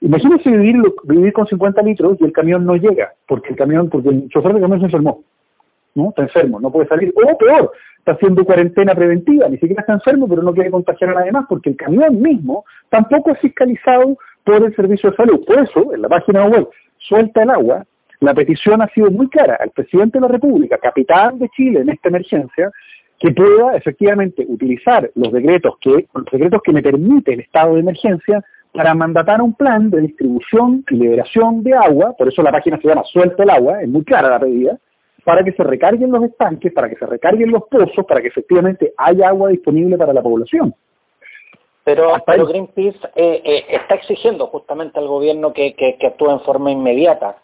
Imagínense 0.02 0.50
vivir, 0.50 0.82
vivir 1.04 1.34
con 1.34 1.48
50 1.48 1.82
litros 1.84 2.18
y 2.20 2.24
el 2.24 2.32
camión 2.32 2.66
no 2.66 2.76
llega, 2.76 3.14
porque 3.28 3.50
el 3.50 3.56
camión, 3.56 3.90
porque 3.90 4.10
el 4.10 4.30
chofer 4.30 4.54
del 4.54 4.62
camión 4.62 4.80
se 4.80 4.86
enfermó, 4.86 5.24
¿no? 5.96 6.10
Está 6.10 6.24
enfermo, 6.24 6.60
no 6.60 6.72
puede 6.72 6.88
salir. 6.88 7.14
O 7.16 7.38
peor, 7.38 7.72
está 8.00 8.14
haciendo 8.14 8.44
cuarentena 8.44 8.96
preventiva, 8.96 9.48
ni 9.50 9.58
siquiera 9.58 9.82
está 9.82 9.94
enfermo, 9.94 10.28
pero 10.28 10.42
no 10.42 10.54
quiere 10.54 10.72
contagiar 10.72 11.12
a 11.12 11.14
nadie 11.16 11.32
más, 11.32 11.46
porque 11.48 11.72
el 11.72 11.76
camión 11.76 12.22
mismo 12.22 12.66
tampoco 12.90 13.32
es 13.32 13.40
fiscalizado 13.40 14.18
por 14.44 14.64
el 14.64 14.76
servicio 14.76 15.12
de 15.12 15.18
salud. 15.18 15.46
Por 15.46 15.60
eso, 15.60 15.94
en 15.94 16.02
la 16.02 16.10
página 16.10 16.46
web, 16.46 16.68
suelta 16.98 17.44
el 17.44 17.50
agua, 17.50 17.86
la 18.20 18.34
petición 18.34 18.82
ha 18.82 18.88
sido 18.90 19.12
muy 19.12 19.30
clara 19.30 19.58
al 19.60 19.72
presidente 19.72 20.18
de 20.18 20.22
la 20.22 20.28
República, 20.28 20.78
capitán 20.78 21.38
de 21.40 21.50
Chile 21.50 21.82
en 21.82 21.90
esta 21.90 22.10
emergencia, 22.10 22.72
que 23.20 23.32
pueda 23.32 23.76
efectivamente 23.76 24.46
utilizar 24.48 25.10
los 25.16 25.32
decretos 25.32 25.76
que, 25.82 26.08
los 26.14 26.26
decretos 26.32 26.62
que 26.64 26.72
me 26.72 26.84
permite 26.84 27.34
el 27.34 27.42
estado 27.42 27.76
de 27.76 27.82
emergencia 27.82 28.44
para 28.74 28.94
mandatar 28.94 29.42
un 29.42 29.54
plan 29.54 29.90
de 29.90 30.02
distribución 30.02 30.86
y 30.90 30.96
liberación 30.96 31.64
de 31.64 31.74
agua, 31.74 32.14
por 32.18 32.28
eso 32.28 32.44
la 32.44 32.52
página 32.52 32.80
se 32.80 32.88
llama 32.88 33.04
Suelta 33.06 33.44
el 33.44 33.50
agua, 33.50 33.82
es 33.82 33.90
muy 33.90 34.04
clara 34.04 34.30
la 34.30 34.40
pedida, 34.40 34.78
para 35.24 35.44
que 35.44 35.52
se 35.52 35.64
recarguen 35.64 36.12
los 36.12 36.24
estanques, 36.24 36.72
para 36.74 36.90
que 36.90 36.96
se 36.96 37.06
recarguen 37.06 37.52
los 37.52 37.64
pozos, 37.64 38.06
para 38.08 38.22
que 38.22 38.28
efectivamente 38.28 38.94
haya 38.98 39.30
agua 39.30 39.50
disponible 39.50 39.98
para 39.98 40.14
la 40.14 40.22
población. 40.22 40.74
Pero, 41.84 42.14
Greenpeace 42.26 43.00
eh, 43.16 43.42
eh, 43.44 43.66
está 43.70 43.96
exigiendo 43.96 44.48
justamente 44.48 45.00
al 45.00 45.08
gobierno 45.08 45.54
que, 45.54 45.74
que 45.74 46.06
actúe 46.06 46.30
en 46.30 46.42
forma 46.42 46.70
inmediata. 46.70 47.38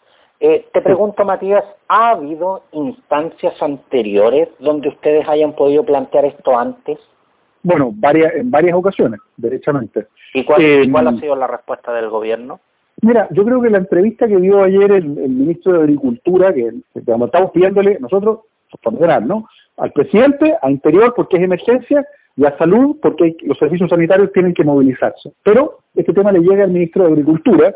Eh, 0.46 0.66
te 0.74 0.82
pregunto, 0.82 1.24
Matías, 1.24 1.64
¿ha 1.88 2.10
habido 2.10 2.64
instancias 2.72 3.54
anteriores 3.62 4.50
donde 4.58 4.90
ustedes 4.90 5.26
hayan 5.26 5.54
podido 5.54 5.84
plantear 5.84 6.26
esto 6.26 6.58
antes? 6.58 6.98
Bueno, 7.62 7.90
varias, 7.94 8.34
en 8.34 8.50
varias 8.50 8.76
ocasiones, 8.76 9.20
derechamente. 9.38 10.06
¿Y 10.34 10.44
cuál, 10.44 10.60
eh, 10.60 10.86
cuál 10.92 11.08
ha 11.08 11.12
sido 11.18 11.34
la 11.34 11.46
respuesta 11.46 11.94
del 11.94 12.10
gobierno? 12.10 12.60
Mira, 13.00 13.26
yo 13.30 13.42
creo 13.42 13.62
que 13.62 13.70
la 13.70 13.78
entrevista 13.78 14.28
que 14.28 14.36
dio 14.36 14.62
ayer 14.62 14.92
el, 14.92 15.06
ministro 15.06 15.72
de 15.72 15.78
Agricultura, 15.78 16.52
que, 16.52 16.74
estamos 16.94 17.50
pidiéndole 17.52 17.98
nosotros, 18.00 18.40
¿no? 19.22 19.48
Al 19.78 19.92
presidente, 19.92 20.58
a 20.60 20.70
Interior 20.70 21.14
porque 21.16 21.38
es 21.38 21.42
emergencia, 21.42 22.06
y 22.36 22.44
a 22.44 22.54
Salud 22.58 22.96
porque 23.00 23.34
los 23.44 23.56
servicios 23.56 23.88
sanitarios 23.88 24.30
tienen 24.32 24.52
que 24.52 24.64
movilizarse. 24.64 25.32
Pero 25.42 25.78
este 25.94 26.12
tema 26.12 26.32
le 26.32 26.40
llega 26.40 26.64
al 26.64 26.70
ministro 26.70 27.04
de 27.04 27.12
Agricultura, 27.12 27.74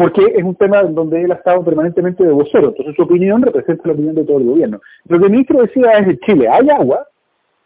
porque 0.00 0.32
es 0.34 0.42
un 0.42 0.54
tema 0.54 0.82
donde 0.82 1.20
él 1.20 1.30
ha 1.30 1.34
estado 1.34 1.62
permanentemente 1.62 2.24
de 2.24 2.32
vocero, 2.32 2.68
entonces 2.68 2.96
su 2.96 3.02
opinión 3.02 3.42
representa 3.42 3.82
la 3.84 3.92
opinión 3.92 4.14
de 4.14 4.24
todo 4.24 4.38
el 4.38 4.46
gobierno. 4.46 4.80
Lo 5.04 5.18
que 5.18 5.26
el 5.26 5.30
ministro 5.30 5.60
decía 5.60 5.92
es, 5.98 6.08
en 6.08 6.18
Chile 6.20 6.48
hay 6.48 6.70
agua 6.70 7.06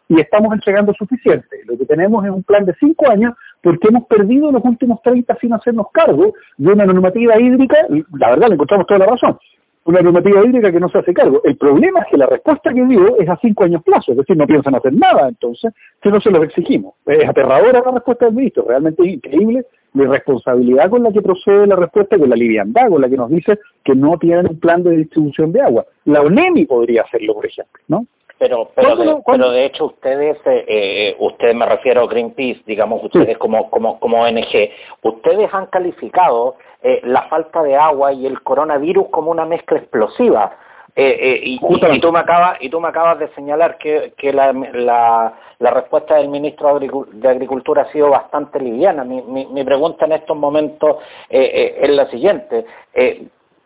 y 0.09 0.19
estamos 0.19 0.53
entregando 0.53 0.93
suficiente. 0.95 1.47
Lo 1.63 1.77
que 1.77 1.85
tenemos 1.85 2.25
es 2.25 2.31
un 2.31 2.43
plan 2.43 2.65
de 2.65 2.75
cinco 2.77 3.09
años 3.09 3.35
porque 3.63 3.87
hemos 3.87 4.05
perdido 4.07 4.51
los 4.51 4.65
últimos 4.65 5.01
30 5.01 5.33
sin 5.39 5.53
hacernos 5.53 5.87
cargo 5.93 6.33
de 6.57 6.73
una 6.73 6.85
normativa 6.85 7.39
hídrica, 7.39 7.77
la 8.19 8.31
verdad 8.31 8.49
le 8.49 8.55
encontramos 8.55 8.85
toda 8.85 8.99
la 8.99 9.05
razón, 9.05 9.39
una 9.85 10.01
normativa 10.01 10.43
hídrica 10.43 10.71
que 10.71 10.79
no 10.79 10.89
se 10.89 10.97
hace 10.97 11.13
cargo. 11.13 11.41
El 11.43 11.57
problema 11.57 12.01
es 12.01 12.07
que 12.07 12.17
la 12.17 12.25
respuesta 12.25 12.73
que 12.73 12.85
dio 12.85 13.17
es 13.19 13.29
a 13.29 13.37
cinco 13.37 13.63
años 13.63 13.83
plazo, 13.83 14.11
es 14.11 14.17
decir, 14.17 14.35
no 14.35 14.47
piensan 14.47 14.75
hacer 14.75 14.93
nada 14.93 15.29
entonces, 15.29 15.73
si 16.01 16.09
no 16.09 16.19
se 16.19 16.31
los 16.31 16.43
exigimos. 16.43 16.95
Es 17.05 17.27
aterradora 17.27 17.83
la 17.85 17.91
respuesta 17.91 18.25
del 18.25 18.35
ministro, 18.35 18.65
realmente 18.67 19.07
increíble 19.07 19.65
la 19.93 20.03
irresponsabilidad 20.03 20.89
con 20.89 21.03
la 21.03 21.11
que 21.11 21.21
procede 21.21 21.67
la 21.67 21.75
respuesta, 21.75 22.17
con 22.17 22.29
la 22.29 22.35
liviandad 22.35 22.89
con 22.89 23.01
la 23.01 23.09
que 23.09 23.15
nos 23.15 23.29
dice 23.29 23.59
que 23.83 23.95
no 23.95 24.17
tienen 24.17 24.47
un 24.49 24.59
plan 24.59 24.83
de 24.83 24.97
distribución 24.97 25.51
de 25.53 25.61
agua. 25.61 25.85
La 26.05 26.21
ONEMI 26.21 26.65
podría 26.65 27.03
hacerlo, 27.03 27.35
por 27.35 27.45
ejemplo, 27.45 27.81
¿no? 27.87 28.05
Pero, 28.37 28.69
pero, 28.75 28.95
de, 28.97 29.21
pero 29.25 29.49
de 29.51 29.65
hecho 29.65 29.85
ustedes, 29.85 30.37
eh, 30.45 30.65
eh, 30.67 31.15
ustedes 31.19 31.55
me 31.55 31.65
refiero 31.65 32.01
a 32.01 32.07
Greenpeace, 32.07 32.63
digamos 32.65 33.01
ustedes 33.01 33.37
como, 33.37 33.69
como, 33.69 33.97
como 33.99 34.21
ONG, 34.23 34.71
ustedes 35.03 35.53
han 35.53 35.67
calificado 35.67 36.55
eh, 36.83 36.99
la 37.05 37.23
falta 37.23 37.63
de 37.63 37.77
agua 37.77 38.11
y 38.11 38.25
el 38.25 38.41
coronavirus 38.41 39.07
como 39.09 39.31
una 39.31 39.45
mezcla 39.45 39.77
explosiva. 39.77 40.57
Eh, 40.97 41.41
y, 41.43 41.59
y, 41.61 41.99
tú 41.99 42.11
me 42.11 42.19
acabas 42.19 42.57
y 42.61 42.69
tú 42.69 42.79
me 42.79 42.87
acabas 42.87 43.19
de 43.19 43.27
señalar 43.35 43.77
que, 43.77 44.13
que 44.17 44.31
la, 44.31 44.53
la, 44.53 45.33
la, 45.59 45.71
respuesta 45.71 46.15
del 46.15 46.29
ministro 46.29 46.79
de 46.79 47.29
Agricultura 47.29 47.81
ha 47.81 47.91
sido 47.91 48.09
bastante 48.09 48.61
liviana. 48.61 49.03
Mi, 49.03 49.21
mi, 49.21 49.45
mi 49.45 49.63
pregunta 49.65 50.05
en 50.05 50.13
estos 50.13 50.37
momentos 50.37 50.97
es 51.29 51.89
la 51.89 52.09
siguiente: 52.09 52.65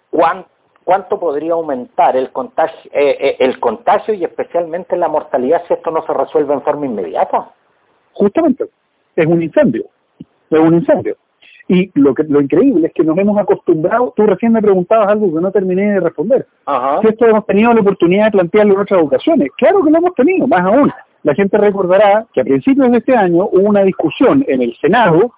¿cuánto 0.09 0.49
cuánto 0.83 1.19
podría 1.19 1.53
aumentar 1.53 2.15
el 2.15 2.31
contagio, 2.31 2.91
eh, 2.93 3.17
eh, 3.19 3.35
el 3.39 3.59
contagio 3.59 4.13
y 4.13 4.23
especialmente 4.23 4.97
la 4.97 5.07
mortalidad 5.07 5.63
si 5.67 5.73
esto 5.73 5.91
no 5.91 6.05
se 6.05 6.13
resuelve 6.13 6.53
en 6.53 6.61
forma 6.61 6.85
inmediata. 6.85 7.51
Justamente, 8.13 8.65
es 9.15 9.25
un 9.25 9.41
incendio, 9.41 9.85
es 10.49 10.59
un 10.59 10.75
incendio. 10.75 11.15
Y 11.67 11.91
lo 11.93 12.15
que 12.15 12.23
lo 12.23 12.41
increíble 12.41 12.87
es 12.87 12.93
que 12.93 13.03
nos 13.03 13.15
hemos 13.19 13.37
acostumbrado, 13.37 14.11
tú 14.15 14.25
recién 14.25 14.51
me 14.51 14.61
preguntabas 14.61 15.09
algo 15.09 15.31
que 15.31 15.39
no 15.39 15.51
terminé 15.51 15.91
de 15.91 15.99
responder. 15.99 16.47
Si 17.01 17.07
esto 17.07 17.27
hemos 17.27 17.45
tenido 17.45 17.71
la 17.71 17.81
oportunidad 17.81 18.25
de 18.25 18.31
plantearlo 18.31 18.73
en 18.73 18.79
otras 18.79 19.03
ocasiones. 19.03 19.49
Claro 19.55 19.83
que 19.83 19.91
lo 19.91 19.97
hemos 19.99 20.15
tenido, 20.15 20.47
más 20.47 20.61
aún. 20.61 20.91
La 21.21 21.35
gente 21.35 21.57
recordará 21.59 22.25
que 22.33 22.41
a 22.41 22.43
principios 22.43 22.89
de 22.91 22.97
este 22.97 23.15
año 23.15 23.47
hubo 23.51 23.69
una 23.69 23.83
discusión 23.83 24.43
en 24.47 24.63
el 24.63 24.75
Senado 24.77 25.31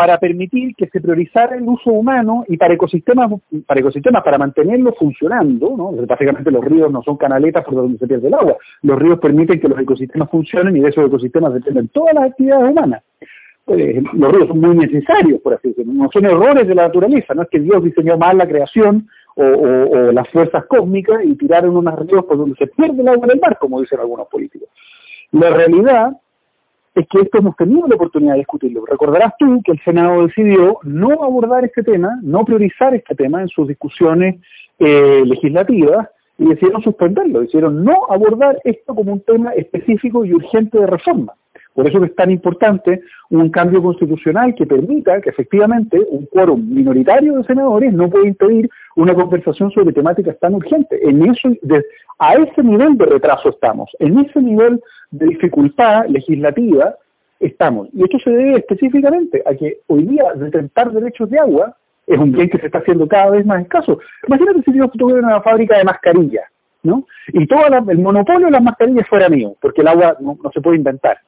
para 0.00 0.18
permitir 0.18 0.74
que 0.76 0.86
se 0.86 0.98
priorizara 0.98 1.56
el 1.56 1.68
uso 1.68 1.90
humano 1.90 2.46
y 2.48 2.56
para 2.56 2.72
ecosistemas, 2.72 3.30
para 3.66 3.80
ecosistemas, 3.80 4.24
para 4.24 4.38
mantenerlo 4.38 4.94
funcionando, 4.94 5.74
¿no? 5.76 5.92
básicamente 6.06 6.50
los 6.50 6.64
ríos 6.64 6.90
no 6.90 7.02
son 7.02 7.18
canaletas 7.18 7.62
por 7.66 7.74
donde 7.74 7.98
se 7.98 8.06
pierde 8.06 8.28
el 8.28 8.32
agua, 8.32 8.56
los 8.80 8.98
ríos 8.98 9.18
permiten 9.18 9.60
que 9.60 9.68
los 9.68 9.78
ecosistemas 9.78 10.30
funcionen 10.30 10.74
y 10.74 10.80
de 10.80 10.88
esos 10.88 11.06
ecosistemas 11.06 11.52
dependen 11.52 11.88
todas 11.88 12.14
las 12.14 12.30
actividades 12.30 12.70
humanas. 12.70 13.02
Eh, 13.66 14.02
los 14.14 14.32
ríos 14.32 14.48
son 14.48 14.60
muy 14.60 14.74
necesarios, 14.74 15.38
por 15.42 15.52
así 15.52 15.68
decirlo, 15.68 15.92
no 15.92 16.08
son 16.10 16.24
errores 16.24 16.66
de 16.66 16.74
la 16.74 16.84
naturaleza, 16.84 17.34
no 17.34 17.42
es 17.42 17.50
que 17.50 17.60
Dios 17.60 17.84
diseñó 17.84 18.16
mal 18.16 18.38
la 18.38 18.48
creación 18.48 19.06
o, 19.34 20.12
las 20.12 20.26
fuerzas 20.30 20.64
cósmicas 20.64 21.20
y 21.26 21.34
tiraron 21.34 21.76
unos 21.76 22.06
ríos 22.06 22.24
por 22.24 22.38
donde 22.38 22.56
se 22.56 22.68
pierde 22.68 23.02
el 23.02 23.08
agua 23.08 23.26
en 23.26 23.32
el 23.32 23.40
mar, 23.40 23.58
como 23.60 23.82
dicen 23.82 24.00
algunos 24.00 24.28
políticos. 24.28 24.70
La 25.32 25.50
realidad 25.50 26.16
es 26.94 27.06
que 27.08 27.20
esto 27.20 27.38
hemos 27.38 27.56
tenido 27.56 27.86
la 27.86 27.94
oportunidad 27.94 28.32
de 28.32 28.40
discutirlo. 28.40 28.84
Recordarás 28.86 29.34
tú 29.38 29.60
que 29.64 29.72
el 29.72 29.80
Senado 29.84 30.26
decidió 30.26 30.78
no 30.82 31.22
abordar 31.22 31.64
este 31.64 31.82
tema, 31.82 32.18
no 32.22 32.44
priorizar 32.44 32.94
este 32.94 33.14
tema 33.14 33.42
en 33.42 33.48
sus 33.48 33.68
discusiones 33.68 34.40
eh, 34.78 35.22
legislativas 35.24 36.08
y 36.38 36.46
decidieron 36.46 36.82
suspenderlo, 36.82 37.40
decidieron 37.40 37.84
no 37.84 38.06
abordar 38.08 38.58
esto 38.64 38.94
como 38.94 39.12
un 39.12 39.20
tema 39.20 39.50
específico 39.52 40.24
y 40.24 40.32
urgente 40.32 40.78
de 40.78 40.86
reforma. 40.86 41.34
Por 41.74 41.86
eso 41.86 42.02
es 42.04 42.14
tan 42.16 42.30
importante 42.30 43.00
un 43.30 43.48
cambio 43.50 43.80
constitucional 43.82 44.54
que 44.54 44.66
permita 44.66 45.20
que 45.20 45.30
efectivamente 45.30 45.98
un 46.10 46.26
quórum 46.26 46.68
minoritario 46.68 47.36
de 47.36 47.44
senadores 47.44 47.92
no 47.92 48.10
pueda 48.10 48.26
impedir 48.26 48.68
una 48.96 49.14
conversación 49.14 49.70
sobre 49.70 49.92
temáticas 49.92 50.38
tan 50.40 50.54
urgentes. 50.54 51.00
En 51.02 51.24
eso, 51.30 51.50
a 52.18 52.34
ese 52.34 52.62
nivel 52.62 52.98
de 52.98 53.06
retraso 53.06 53.50
estamos, 53.50 53.90
en 54.00 54.18
ese 54.18 54.42
nivel 54.42 54.80
de 55.10 55.26
dificultad 55.26 56.06
legislativa 56.08 56.94
estamos. 57.38 57.88
Y 57.92 58.02
esto 58.02 58.18
se 58.18 58.30
debe 58.30 58.58
específicamente 58.58 59.42
a 59.46 59.54
que 59.54 59.78
hoy 59.86 60.04
día 60.04 60.24
detentar 60.34 60.92
derechos 60.92 61.30
de 61.30 61.38
agua 61.38 61.76
es 62.06 62.18
un 62.18 62.32
bien 62.32 62.50
que 62.50 62.58
se 62.58 62.66
está 62.66 62.78
haciendo 62.78 63.06
cada 63.08 63.30
vez 63.30 63.46
más 63.46 63.62
escaso. 63.62 63.98
Imagínate 64.26 64.62
si 64.62 64.76
yo 64.76 64.88
tuviera 64.88 65.20
una 65.20 65.40
fábrica 65.42 65.78
de 65.78 65.84
mascarillas, 65.84 66.44
¿no? 66.82 67.06
Y 67.28 67.46
todo 67.46 67.66
el 67.66 67.98
monopolio 67.98 68.46
de 68.46 68.52
las 68.52 68.62
mascarillas 68.62 69.08
fuera 69.08 69.28
mío, 69.28 69.54
porque 69.60 69.80
el 69.82 69.88
agua 69.88 70.16
no 70.20 70.36
se 70.52 70.60
puede 70.60 70.78
inventar. 70.78 71.18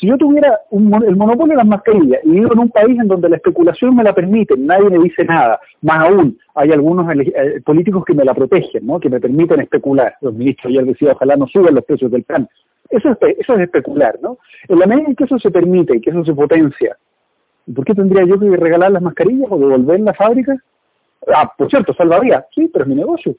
Si 0.00 0.08
yo 0.08 0.18
tuviera 0.18 0.58
el 0.72 1.16
monopolio 1.16 1.52
de 1.52 1.56
las 1.56 1.66
mascarillas 1.66 2.20
y 2.24 2.30
vivo 2.30 2.52
en 2.52 2.58
un 2.58 2.70
país 2.70 2.98
en 2.98 3.06
donde 3.06 3.28
la 3.28 3.36
especulación 3.36 3.94
me 3.94 4.02
la 4.02 4.12
permite, 4.12 4.56
nadie 4.56 4.90
me 4.90 4.98
dice 4.98 5.24
nada, 5.24 5.60
más 5.82 6.08
aún 6.08 6.36
hay 6.56 6.72
algunos 6.72 7.06
eh, 7.14 7.60
políticos 7.64 8.04
que 8.04 8.14
me 8.14 8.24
la 8.24 8.34
protegen, 8.34 8.84
¿no? 8.84 8.98
que 8.98 9.08
me 9.08 9.20
permiten 9.20 9.60
especular. 9.60 10.14
Los 10.20 10.34
ministros 10.34 10.72
ya 10.72 10.82
decían, 10.82 11.12
ojalá 11.12 11.36
no 11.36 11.46
suban 11.46 11.76
los 11.76 11.84
precios 11.84 12.10
del 12.10 12.24
pan. 12.24 12.48
Eso 12.94 13.10
es, 13.10 13.18
eso 13.38 13.54
es 13.54 13.60
especular, 13.60 14.18
¿no? 14.22 14.38
En 14.68 14.78
la 14.78 14.86
medida 14.86 15.08
en 15.08 15.16
que 15.16 15.24
eso 15.24 15.36
se 15.40 15.50
permite 15.50 15.96
y 15.96 16.00
que 16.00 16.10
eso 16.10 16.24
se 16.24 16.32
potencia, 16.32 16.96
¿por 17.74 17.84
qué 17.84 17.92
tendría 17.92 18.24
yo 18.24 18.38
que 18.38 18.56
regalar 18.56 18.92
las 18.92 19.02
mascarillas 19.02 19.48
o 19.50 19.58
devolver 19.58 19.98
la 19.98 20.14
fábrica? 20.14 20.54
Ah, 21.34 21.52
por 21.58 21.68
cierto, 21.68 21.92
salvaría, 21.94 22.46
sí, 22.54 22.70
pero 22.72 22.84
es 22.84 22.88
mi 22.88 22.94
negocio. 22.94 23.34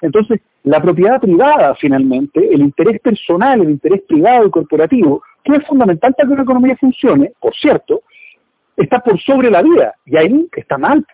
Entonces, 0.00 0.40
la 0.62 0.80
propiedad 0.80 1.20
privada, 1.20 1.74
finalmente, 1.74 2.48
el 2.50 2.62
interés 2.62 2.98
personal, 3.00 3.60
el 3.60 3.70
interés 3.70 4.00
privado 4.08 4.46
y 4.46 4.50
corporativo, 4.50 5.22
que 5.42 5.56
es 5.56 5.66
fundamental 5.66 6.14
para 6.14 6.26
que 6.26 6.32
una 6.32 6.42
economía 6.44 6.76
funcione, 6.76 7.32
por 7.38 7.54
cierto, 7.54 8.02
está 8.74 9.00
por 9.00 9.20
sobre 9.20 9.50
la 9.50 9.60
vida, 9.60 9.94
y 10.06 10.16
ahí 10.16 10.48
está 10.56 10.78
mal. 10.78 11.04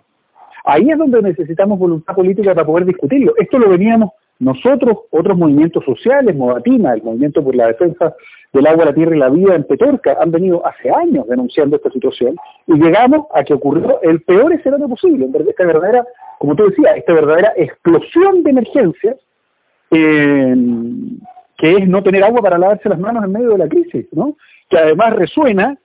Ahí 0.65 0.91
es 0.91 0.99
donde 0.99 1.23
necesitamos 1.23 1.77
voluntad 1.77 2.15
política 2.15 2.55
para 2.55 2.67
poder 2.67 2.85
discutirlo. 2.85 3.35
Esto 3.37 3.59
lo 3.59 3.69
veníamos 3.69 4.11
nosotros, 4.41 4.99
otros 5.11 5.37
movimientos 5.37 5.85
sociales, 5.85 6.35
Modatima, 6.35 6.95
el 6.95 7.03
movimiento 7.03 7.45
por 7.45 7.55
la 7.55 7.69
defensa 7.69 8.15
del 8.53 8.67
agua, 8.67 8.87
la 8.87 8.95
tierra 8.95 9.15
y 9.15 9.19
la 9.19 9.29
vida 9.29 9.55
en 9.55 9.65
Petorca, 9.65 10.17
han 10.19 10.31
venido 10.31 10.67
hace 10.67 10.91
años 10.91 11.29
denunciando 11.29 11.77
esta 11.77 11.91
situación 11.91 12.37
y 12.67 12.75
llegamos 12.75 13.27
a 13.35 13.45
que 13.45 13.55
ocurrió 13.55 14.01
el 14.03 14.23
peor 14.23 14.53
escenario 14.53 14.89
posible, 14.89 15.29
esta 15.47 15.67
verdadera, 15.67 16.05
como 16.39 16.57
tú 16.57 16.65
decías, 16.65 16.97
esta 16.97 17.13
verdadera 17.13 17.53
explosión 17.57 18.43
de 18.43 18.51
emergencias 18.51 19.17
que 19.91 21.77
es 21.77 21.89
no 21.89 22.03
tener 22.03 22.25
agua 22.25 22.41
para 22.41 22.59
lavarse 22.59 22.89
las 22.89 22.99
manos 22.99 23.25
en 23.25 23.33
medio 23.33 23.51
de 23.51 23.59
la 23.59 23.69
crisis, 23.69 24.07
¿no? 24.13 24.37
Que 24.71 24.79
además 24.79 25.15
resuena 25.17 25.77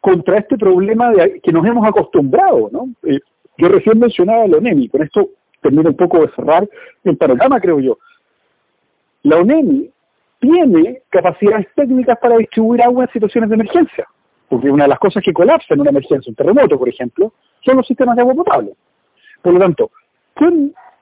contra 0.00 0.38
este 0.38 0.56
problema 0.56 1.10
de, 1.10 1.40
que 1.40 1.52
nos 1.52 1.66
hemos 1.66 1.86
acostumbrado, 1.86 2.70
¿no? 2.72 2.88
Eh, 3.04 3.18
yo 3.58 3.68
recién 3.68 3.98
mencionaba 3.98 4.46
la 4.46 4.58
ONEMI, 4.58 4.88
con 4.88 5.02
esto 5.02 5.28
termino 5.60 5.90
un 5.90 5.96
poco 5.96 6.20
de 6.20 6.32
cerrar 6.34 6.68
el 7.04 7.16
panorama, 7.16 7.60
creo 7.60 7.80
yo. 7.80 7.98
La 9.22 9.36
ONEMI 9.38 9.90
tiene 10.38 11.02
capacidades 11.08 11.66
técnicas 11.74 12.18
para 12.20 12.36
distribuir 12.36 12.82
agua 12.82 13.04
en 13.04 13.10
situaciones 13.10 13.50
de 13.50 13.56
emergencia, 13.56 14.06
porque 14.48 14.70
una 14.70 14.84
de 14.84 14.90
las 14.90 14.98
cosas 14.98 15.22
que 15.22 15.32
colapsa 15.32 15.74
en 15.74 15.80
una 15.80 15.90
emergencia, 15.90 16.30
un 16.30 16.36
terremoto, 16.36 16.78
por 16.78 16.88
ejemplo, 16.88 17.32
son 17.64 17.76
los 17.76 17.86
sistemas 17.86 18.16
de 18.16 18.22
agua 18.22 18.34
potable. 18.34 18.72
Por 19.42 19.54
lo 19.54 19.58
tanto, 19.58 19.90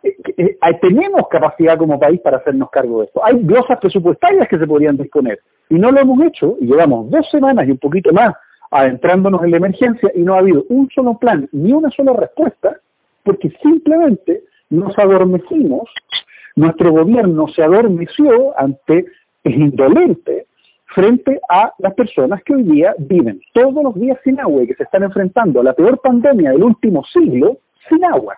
eh, 0.03 0.13
eh, 0.37 0.59
tenemos 0.81 1.29
capacidad 1.29 1.77
como 1.77 1.99
país 1.99 2.21
para 2.21 2.39
hacernos 2.39 2.71
cargo 2.71 3.01
de 3.01 3.07
esto. 3.07 3.25
Hay 3.25 3.39
glosas 3.43 3.79
presupuestarias 3.79 4.49
que 4.49 4.59
se 4.59 4.67
podrían 4.67 4.97
disponer 4.97 5.41
y 5.69 5.75
no 5.75 5.91
lo 5.91 6.01
hemos 6.01 6.21
hecho 6.23 6.57
y 6.61 6.67
llevamos 6.67 7.11
dos 7.11 7.29
semanas 7.31 7.67
y 7.67 7.73
un 7.73 7.79
poquito 7.79 8.13
más 8.13 8.35
adentrándonos 8.71 9.43
en 9.45 9.51
la 9.51 9.57
emergencia 9.59 10.11
y 10.15 10.21
no 10.21 10.35
ha 10.35 10.39
habido 10.39 10.65
un 10.69 10.89
solo 10.91 11.19
plan 11.19 11.49
ni 11.53 11.73
una 11.73 11.91
sola 11.91 12.13
respuesta 12.13 12.77
porque 13.27 13.51
simplemente 13.61 14.45
nos 14.71 14.97
adormecimos, 14.99 15.91
nuestro 16.55 16.93
gobierno 16.93 17.49
se 17.49 17.63
adormeció 17.63 18.59
ante 18.59 19.05
el 19.43 19.55
indolente 19.55 20.47
frente 20.87 21.41
a 21.51 21.73
las 21.79 21.93
personas 21.95 22.41
que 22.45 22.55
hoy 22.55 22.63
día 22.63 22.95
viven 22.99 23.41
todos 23.53 23.83
los 23.83 23.95
días 23.97 24.17
sin 24.23 24.39
agua 24.41 24.63
y 24.63 24.69
que 24.69 24.77
se 24.77 24.85
están 24.85 25.03
enfrentando 25.03 25.61
a 25.61 25.65
la 25.65 25.75
peor 25.75 26.01
pandemia 26.01 26.53
del 26.53 26.63
último 26.63 27.05
siglo 27.13 27.59
sin 27.89 28.05
agua 28.05 28.37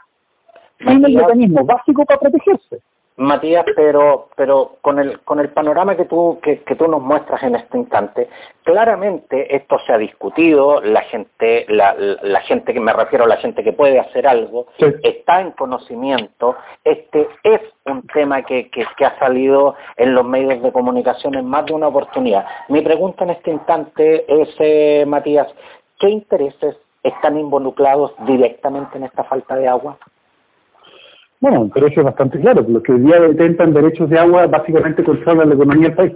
sin 0.79 1.05
el 1.05 1.15
mecanismo 1.15 1.65
básico 1.65 2.05
para 2.05 2.21
protegerse. 2.21 2.81
Matías, 3.19 3.67
pero 3.75 4.29
pero 4.37 4.77
con 4.81 5.01
el 5.01 5.21
con 5.23 5.41
el 5.41 5.51
panorama 5.51 5.97
que 5.97 6.05
tú 6.05 6.39
que, 6.41 6.57
tú 6.77 6.87
nos 6.87 7.03
muestras 7.03 7.43
en 7.43 7.57
este 7.57 7.77
instante, 7.77 8.29
claramente 8.63 9.57
esto 9.57 9.77
se 9.81 9.93
ha 9.93 9.99
discutido, 9.99 10.81
la 10.81 11.03
gente 11.03 11.67
la, 11.69 11.97
la 11.97 12.41
gente 12.43 12.73
que 12.73 12.79
me 12.79 12.93
refiero 12.93 13.25
a 13.25 13.29
la 13.29 13.39
gente 13.39 13.65
que 13.65 13.73
puede 13.73 13.99
hacer 13.99 14.27
algo 14.27 14.69
está 15.03 15.41
en 15.41 15.51
conocimiento. 15.51 16.57
Este 16.85 17.29
es 17.43 17.61
un 17.87 18.07
tema 18.07 18.43
que, 18.43 18.71
que, 18.71 18.87
que 18.97 19.05
ha 19.05 19.19
salido 19.19 19.75
en 19.97 20.15
los 20.15 20.25
medios 20.25 20.63
de 20.63 20.71
comunicación 20.71 21.35
en 21.35 21.47
más 21.47 21.67
de 21.67 21.73
una 21.73 21.89
oportunidad. 21.89 22.47
Mi 22.69 22.83
pregunta 22.83 23.25
en 23.25 23.31
este 23.31 23.51
instante 23.51 24.25
es, 24.29 24.49
eh, 24.61 25.05
Matías, 25.07 25.49
¿qué 25.99 26.09
intereses 26.09 26.77
están 27.03 27.37
involucrados 27.37 28.13
directamente 28.27 28.97
en 28.97 29.05
esta 29.05 29.25
falta 29.25 29.57
de 29.57 29.67
agua? 29.67 29.99
Bueno, 31.41 31.71
pero 31.73 31.87
eso 31.87 32.01
es 32.01 32.05
bastante 32.05 32.41
claro. 32.41 32.65
Los 32.69 32.83
que 32.83 32.93
hoy 32.93 33.01
día 33.01 33.21
detentan 33.21 33.73
derechos 33.73 34.11
de 34.11 34.19
agua 34.19 34.47
básicamente 34.47 35.05
controlan 35.05 35.49
la 35.49 35.55
economía 35.55 35.89
del 35.89 35.97
país, 35.97 36.13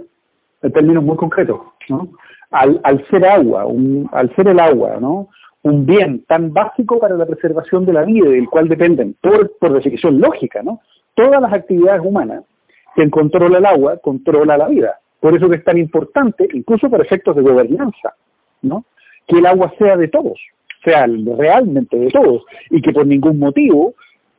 en 0.61 0.71
términos 0.71 1.03
muy 1.03 1.15
concretos. 1.15 1.59
¿no? 1.89 2.09
Al, 2.51 3.05
ser 3.09 3.25
agua, 3.25 3.65
al 4.11 4.35
ser 4.35 4.47
el 4.49 4.59
agua, 4.59 4.97
¿no? 4.99 5.29
un 5.63 5.85
bien 5.85 6.25
tan 6.25 6.51
básico 6.51 6.99
para 6.99 7.15
la 7.15 7.25
preservación 7.25 7.85
de 7.85 7.93
la 7.93 8.03
vida, 8.03 8.29
del 8.29 8.49
cual 8.49 8.67
dependen, 8.67 9.15
por, 9.21 9.57
por 9.57 9.73
definición 9.73 10.19
lógica, 10.19 10.61
¿no? 10.61 10.81
todas 11.15 11.41
las 11.41 11.53
actividades 11.53 12.01
humanas, 12.03 12.43
quien 12.95 13.09
controla 13.09 13.59
el 13.59 13.65
agua, 13.65 13.97
controla 13.97 14.57
la 14.57 14.67
vida. 14.67 14.99
Por 15.21 15.35
eso 15.35 15.49
que 15.49 15.55
es 15.55 15.63
tan 15.63 15.77
importante, 15.77 16.47
incluso 16.53 16.89
por 16.89 17.01
efectos 17.01 17.35
de 17.37 17.41
gobernanza, 17.41 18.13
¿no? 18.61 18.83
que 19.25 19.37
el 19.37 19.45
agua 19.45 19.73
sea 19.77 19.95
de 19.95 20.09
todos, 20.09 20.37
sea 20.83 21.07
realmente 21.07 21.97
de 21.97 22.09
todos, 22.09 22.43
y 22.69 22.81
que 22.81 22.91
por 22.91 23.07
ningún 23.07 23.39
motivo 23.39 23.93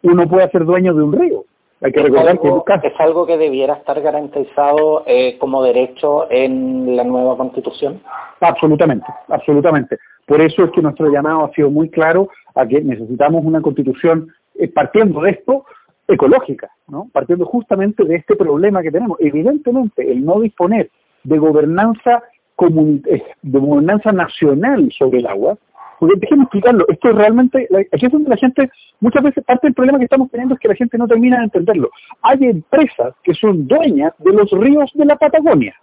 uno 0.04 0.28
puede 0.28 0.48
ser 0.50 0.64
dueño 0.64 0.94
de 0.94 1.02
un 1.02 1.12
río. 1.12 1.44
Hay 1.80 1.92
que 1.92 2.02
recordar 2.02 2.38
que 2.40 2.88
es 2.88 3.00
algo 3.00 3.26
que 3.26 3.36
debiera 3.36 3.74
estar 3.74 4.00
garantizado 4.00 5.02
eh, 5.06 5.36
como 5.38 5.62
derecho 5.62 6.30
en 6.30 6.96
la 6.96 7.04
nueva 7.04 7.36
constitución. 7.36 8.00
Absolutamente, 8.40 9.06
absolutamente. 9.28 9.98
Por 10.26 10.40
eso 10.40 10.64
es 10.64 10.70
que 10.70 10.80
nuestro 10.80 11.10
llamado 11.10 11.44
ha 11.44 11.52
sido 11.52 11.70
muy 11.70 11.90
claro 11.90 12.28
a 12.54 12.66
que 12.66 12.80
necesitamos 12.80 13.44
una 13.44 13.60
constitución 13.60 14.28
eh, 14.54 14.68
partiendo 14.68 15.20
de 15.20 15.32
esto 15.32 15.66
ecológica, 16.08 16.70
¿no? 16.88 17.08
partiendo 17.12 17.44
justamente 17.44 18.04
de 18.04 18.16
este 18.16 18.36
problema 18.36 18.82
que 18.82 18.90
tenemos. 18.90 19.18
Evidentemente, 19.20 20.10
el 20.10 20.24
no 20.24 20.40
disponer 20.40 20.90
de 21.24 21.38
gobernanza 21.38 22.22
eh, 22.56 23.22
de 23.42 23.58
gobernanza 23.58 24.12
nacional 24.12 24.90
sobre 24.96 25.18
el 25.18 25.26
agua, 25.26 25.58
déjenme 26.00 26.44
explicarlo, 26.44 26.84
esto 26.88 27.10
es 27.10 27.14
realmente, 27.14 27.68
aquí 27.92 28.06
es 28.06 28.12
donde 28.12 28.30
la 28.30 28.36
gente, 28.36 28.70
muchas 29.00 29.22
veces 29.22 29.44
parte 29.44 29.66
del 29.66 29.74
problema 29.74 29.98
que 29.98 30.04
estamos 30.04 30.30
teniendo 30.30 30.54
es 30.54 30.60
que 30.60 30.68
la 30.68 30.74
gente 30.74 30.98
no 30.98 31.06
termina 31.06 31.38
de 31.38 31.44
entenderlo. 31.44 31.90
Hay 32.22 32.38
empresas 32.42 33.14
que 33.22 33.34
son 33.34 33.66
dueñas 33.66 34.12
de 34.18 34.32
los 34.32 34.50
ríos 34.50 34.90
de 34.94 35.04
la 35.04 35.16
Patagonia. 35.16 35.74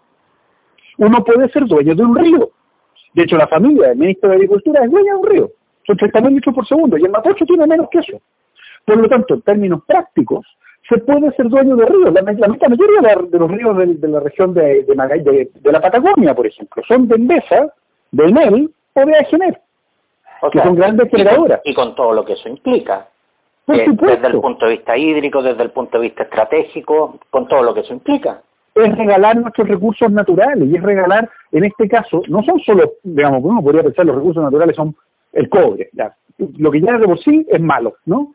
Uno 0.97 1.23
puede 1.23 1.49
ser 1.49 1.65
dueño 1.65 1.95
de 1.95 2.03
un 2.03 2.15
río. 2.15 2.51
De 3.13 3.23
hecho, 3.23 3.37
la 3.37 3.47
familia 3.47 3.89
del 3.89 3.97
ministro 3.97 4.29
de 4.29 4.35
Agricultura 4.35 4.83
es 4.83 4.91
dueña 4.91 5.13
de 5.13 5.19
un 5.19 5.27
río. 5.27 5.51
Son 5.85 5.97
30.000 5.97 6.29
litros 6.29 6.55
por 6.55 6.67
segundo 6.67 6.97
y 6.97 7.03
el 7.03 7.11
Mapocho 7.11 7.45
tiene 7.45 7.65
menos 7.65 7.89
que 7.89 7.99
eso. 7.99 8.21
Por 8.85 8.97
lo 8.97 9.09
tanto, 9.09 9.33
en 9.35 9.41
términos 9.41 9.83
prácticos, 9.85 10.45
se 10.87 10.97
puede 10.97 11.31
ser 11.35 11.47
dueño 11.47 11.75
de 11.75 11.85
ríos. 11.85 12.13
La, 12.13 12.21
mayoría 12.21 13.01
de, 13.01 13.39
los 13.39 13.51
ríos 13.51 13.77
de, 13.77 14.07
la 14.07 14.19
región 14.19 14.53
de, 14.53 14.83
de, 14.83 15.71
la 15.71 15.81
Patagonia, 15.81 16.33
por 16.33 16.47
ejemplo, 16.47 16.83
son 16.87 17.07
de 17.07 17.15
Endesa, 17.15 17.73
de 18.11 18.25
Enel 18.25 18.71
o 18.93 19.05
de 19.05 19.15
Agener, 19.15 19.61
que 20.49 20.59
son 20.59 20.75
grandes 20.75 21.09
generadoras. 21.09 21.61
Y 21.63 21.73
con 21.73 21.95
todo 21.95 22.13
lo 22.13 22.25
que 22.25 22.33
eso 22.33 22.49
implica. 22.49 23.07
Eh, 23.67 23.85
desde 23.89 24.27
el 24.27 24.41
punto 24.41 24.65
de 24.65 24.71
vista 24.71 24.97
hídrico, 24.97 25.41
desde 25.41 25.63
el 25.63 25.71
punto 25.71 25.97
de 25.97 26.03
vista 26.03 26.23
estratégico, 26.23 27.19
con 27.29 27.47
todo 27.47 27.63
lo 27.63 27.73
que 27.73 27.81
eso 27.81 27.93
implica. 27.93 28.41
Es 28.73 28.97
regalar 28.97 29.37
nuestros 29.37 29.67
recursos 29.67 30.11
naturales 30.11 30.67
y 30.67 30.75
es 30.75 30.81
regalar, 30.81 31.29
en 31.51 31.65
este 31.65 31.87
caso, 31.87 32.21
no 32.27 32.41
son 32.43 32.59
solo, 32.61 32.93
digamos, 33.03 33.43
uno 33.43 33.61
podría 33.61 33.83
pensar 33.83 34.05
los 34.05 34.15
recursos 34.15 34.43
naturales 34.43 34.75
son 34.75 34.95
el 35.33 35.49
cobre, 35.49 35.89
ya. 35.93 36.13
lo 36.57 36.71
que 36.71 36.81
ya 36.81 36.97
de 36.97 37.05
por 37.05 37.19
sí 37.19 37.45
es 37.49 37.61
malo, 37.61 37.95
¿no? 38.05 38.33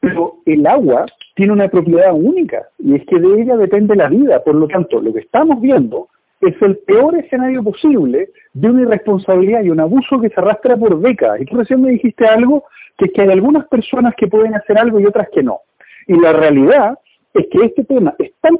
Pero 0.00 0.36
el 0.44 0.66
agua 0.66 1.06
tiene 1.34 1.52
una 1.52 1.68
propiedad 1.68 2.12
única 2.12 2.68
y 2.78 2.96
es 2.96 3.06
que 3.06 3.18
de 3.18 3.42
ella 3.42 3.56
depende 3.56 3.96
la 3.96 4.08
vida. 4.08 4.42
Por 4.44 4.54
lo 4.54 4.68
tanto, 4.68 5.00
lo 5.00 5.12
que 5.12 5.20
estamos 5.20 5.60
viendo 5.60 6.08
es 6.40 6.60
el 6.60 6.76
peor 6.78 7.16
escenario 7.16 7.62
posible 7.62 8.28
de 8.52 8.70
una 8.70 8.82
irresponsabilidad 8.82 9.62
y 9.62 9.70
un 9.70 9.80
abuso 9.80 10.20
que 10.20 10.28
se 10.28 10.40
arrastra 10.40 10.76
por 10.76 11.00
décadas. 11.00 11.40
Y 11.40 11.46
tú 11.46 11.56
recién 11.56 11.80
me 11.80 11.90
dijiste 11.90 12.26
algo, 12.26 12.64
que 12.96 13.06
es 13.06 13.12
que 13.12 13.22
hay 13.22 13.30
algunas 13.30 13.66
personas 13.68 14.14
que 14.16 14.26
pueden 14.26 14.54
hacer 14.54 14.78
algo 14.78 15.00
y 15.00 15.06
otras 15.06 15.28
que 15.32 15.42
no. 15.42 15.60
Y 16.06 16.18
la 16.18 16.32
realidad 16.32 16.98
es 17.34 17.46
que 17.50 17.64
este 17.66 17.84
tema 17.84 18.14
es 18.18 18.32
tan, 18.40 18.58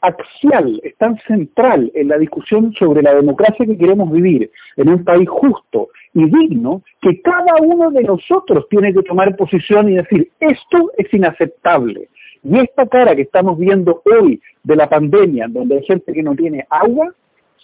axial, 0.00 0.80
es 0.82 0.96
tan 0.96 1.18
central 1.26 1.90
en 1.94 2.08
la 2.08 2.18
discusión 2.18 2.72
sobre 2.74 3.02
la 3.02 3.14
democracia 3.14 3.66
que 3.66 3.78
queremos 3.78 4.10
vivir 4.10 4.50
en 4.76 4.88
un 4.88 5.04
país 5.04 5.28
justo 5.28 5.88
y 6.12 6.24
digno, 6.26 6.82
que 7.00 7.20
cada 7.22 7.56
uno 7.60 7.90
de 7.90 8.02
nosotros 8.02 8.66
tiene 8.68 8.92
que 8.92 9.02
tomar 9.02 9.36
posición 9.36 9.88
y 9.88 9.96
decir, 9.96 10.30
esto 10.38 10.92
es 10.96 11.12
inaceptable. 11.12 12.08
Y 12.44 12.58
esta 12.58 12.86
cara 12.86 13.16
que 13.16 13.22
estamos 13.22 13.58
viendo 13.58 14.02
hoy 14.04 14.40
de 14.62 14.76
la 14.76 14.88
pandemia, 14.88 15.46
donde 15.48 15.76
hay 15.76 15.84
gente 15.84 16.12
que 16.12 16.22
no 16.22 16.36
tiene 16.36 16.66
agua, 16.68 17.12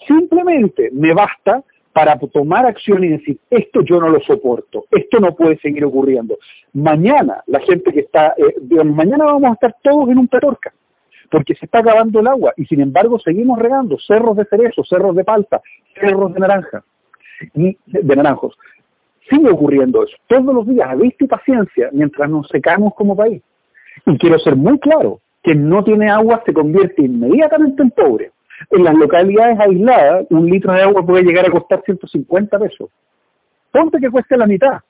simplemente 0.07 0.91
me 0.93 1.13
basta 1.13 1.63
para 1.93 2.19
tomar 2.19 2.67
acción 2.67 3.05
y 3.05 3.09
decir, 3.09 3.39
esto 3.51 3.83
yo 3.83 4.01
no 4.01 4.09
lo 4.09 4.21
soporto, 4.21 4.87
esto 4.91 5.21
no 5.21 5.35
puede 5.35 5.59
seguir 5.59 5.85
ocurriendo. 5.85 6.39
Mañana, 6.73 7.43
la 7.47 7.61
gente 7.61 7.93
que 7.93 8.01
está, 8.01 8.35
eh, 8.39 8.85
mañana 8.85 9.25
vamos 9.25 9.51
a 9.51 9.55
estar 9.55 9.77
todos 9.83 10.09
en 10.09 10.19
un 10.19 10.29
petorca 10.29 10.73
porque 11.31 11.55
se 11.55 11.67
está 11.67 11.79
acabando 11.79 12.21
el 12.21 12.27
agua 12.27 12.53
y 12.57 12.65
sin 12.65 12.81
embargo 12.81 13.19
seguimos 13.19 13.59
regando 13.59 13.99
cerros 13.99 14.37
de 14.37 14.45
cerezo, 14.47 14.83
cerros 14.85 15.15
de 15.15 15.25
palta, 15.25 15.61
cerros 15.95 16.35
de 16.35 16.41
naranja 16.41 16.83
y 17.55 17.77
de 17.87 18.17
naranjos. 18.17 18.57
Sigue 19.29 19.49
ocurriendo 19.49 20.03
eso. 20.03 20.17
Todos 20.27 20.53
los 20.53 20.67
días, 20.67 20.89
a 20.89 20.97
y 20.97 21.27
paciencia, 21.27 21.91
mientras 21.93 22.29
nos 22.29 22.49
secamos 22.49 22.95
como 22.95 23.15
país. 23.15 23.43
Y 24.07 24.19
quiero 24.19 24.39
ser 24.39 24.57
muy 24.57 24.79
claro, 24.79 25.21
que 25.43 25.55
no 25.55 25.83
tiene 25.85 26.11
agua 26.11 26.43
se 26.45 26.53
convierte 26.53 27.03
inmediatamente 27.03 27.83
en 27.83 27.91
pobre. 27.91 28.33
En 28.71 28.85
las 28.85 28.95
localidades 28.95 29.59
aisladas, 29.59 30.27
un 30.31 30.47
litro 30.47 30.73
de 30.73 30.83
agua 30.83 31.05
puede 31.05 31.25
llegar 31.25 31.47
a 31.47 31.51
costar 31.51 31.83
150 31.85 32.59
pesos. 32.59 32.91
Ponte 33.73 33.99
que 33.99 34.11
cueste 34.11 34.37
la 34.37 34.47
mitad. 34.47 34.81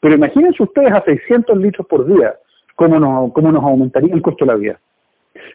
Pero 0.00 0.14
imagínense 0.14 0.62
ustedes 0.62 0.92
a 0.92 1.02
600 1.02 1.56
litros 1.58 1.86
por 1.86 2.06
día, 2.06 2.34
cómo 2.76 3.32
cómo 3.32 3.52
nos 3.52 3.64
aumentaría 3.64 4.14
el 4.14 4.22
costo 4.22 4.44
de 4.44 4.52
la 4.52 4.56
vida. 4.56 4.80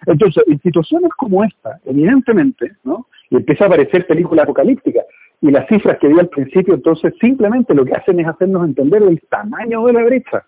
Entonces, 0.05 0.43
en 0.47 0.59
situaciones 0.61 1.09
como 1.17 1.43
esta, 1.43 1.79
evidentemente, 1.85 2.73
¿no? 2.83 3.07
Y 3.29 3.37
empieza 3.37 3.65
a 3.65 3.67
aparecer 3.67 4.05
película 4.05 4.43
apocalíptica, 4.43 5.01
y 5.41 5.51
las 5.51 5.67
cifras 5.67 5.97
que 5.99 6.07
di 6.07 6.19
al 6.19 6.29
principio, 6.29 6.73
entonces 6.73 7.13
simplemente 7.19 7.73
lo 7.73 7.85
que 7.85 7.93
hacen 7.93 8.19
es 8.19 8.27
hacernos 8.27 8.65
entender 8.65 9.03
el 9.03 9.21
tamaño 9.29 9.85
de 9.85 9.93
la 9.93 10.03
brecha. 10.03 10.43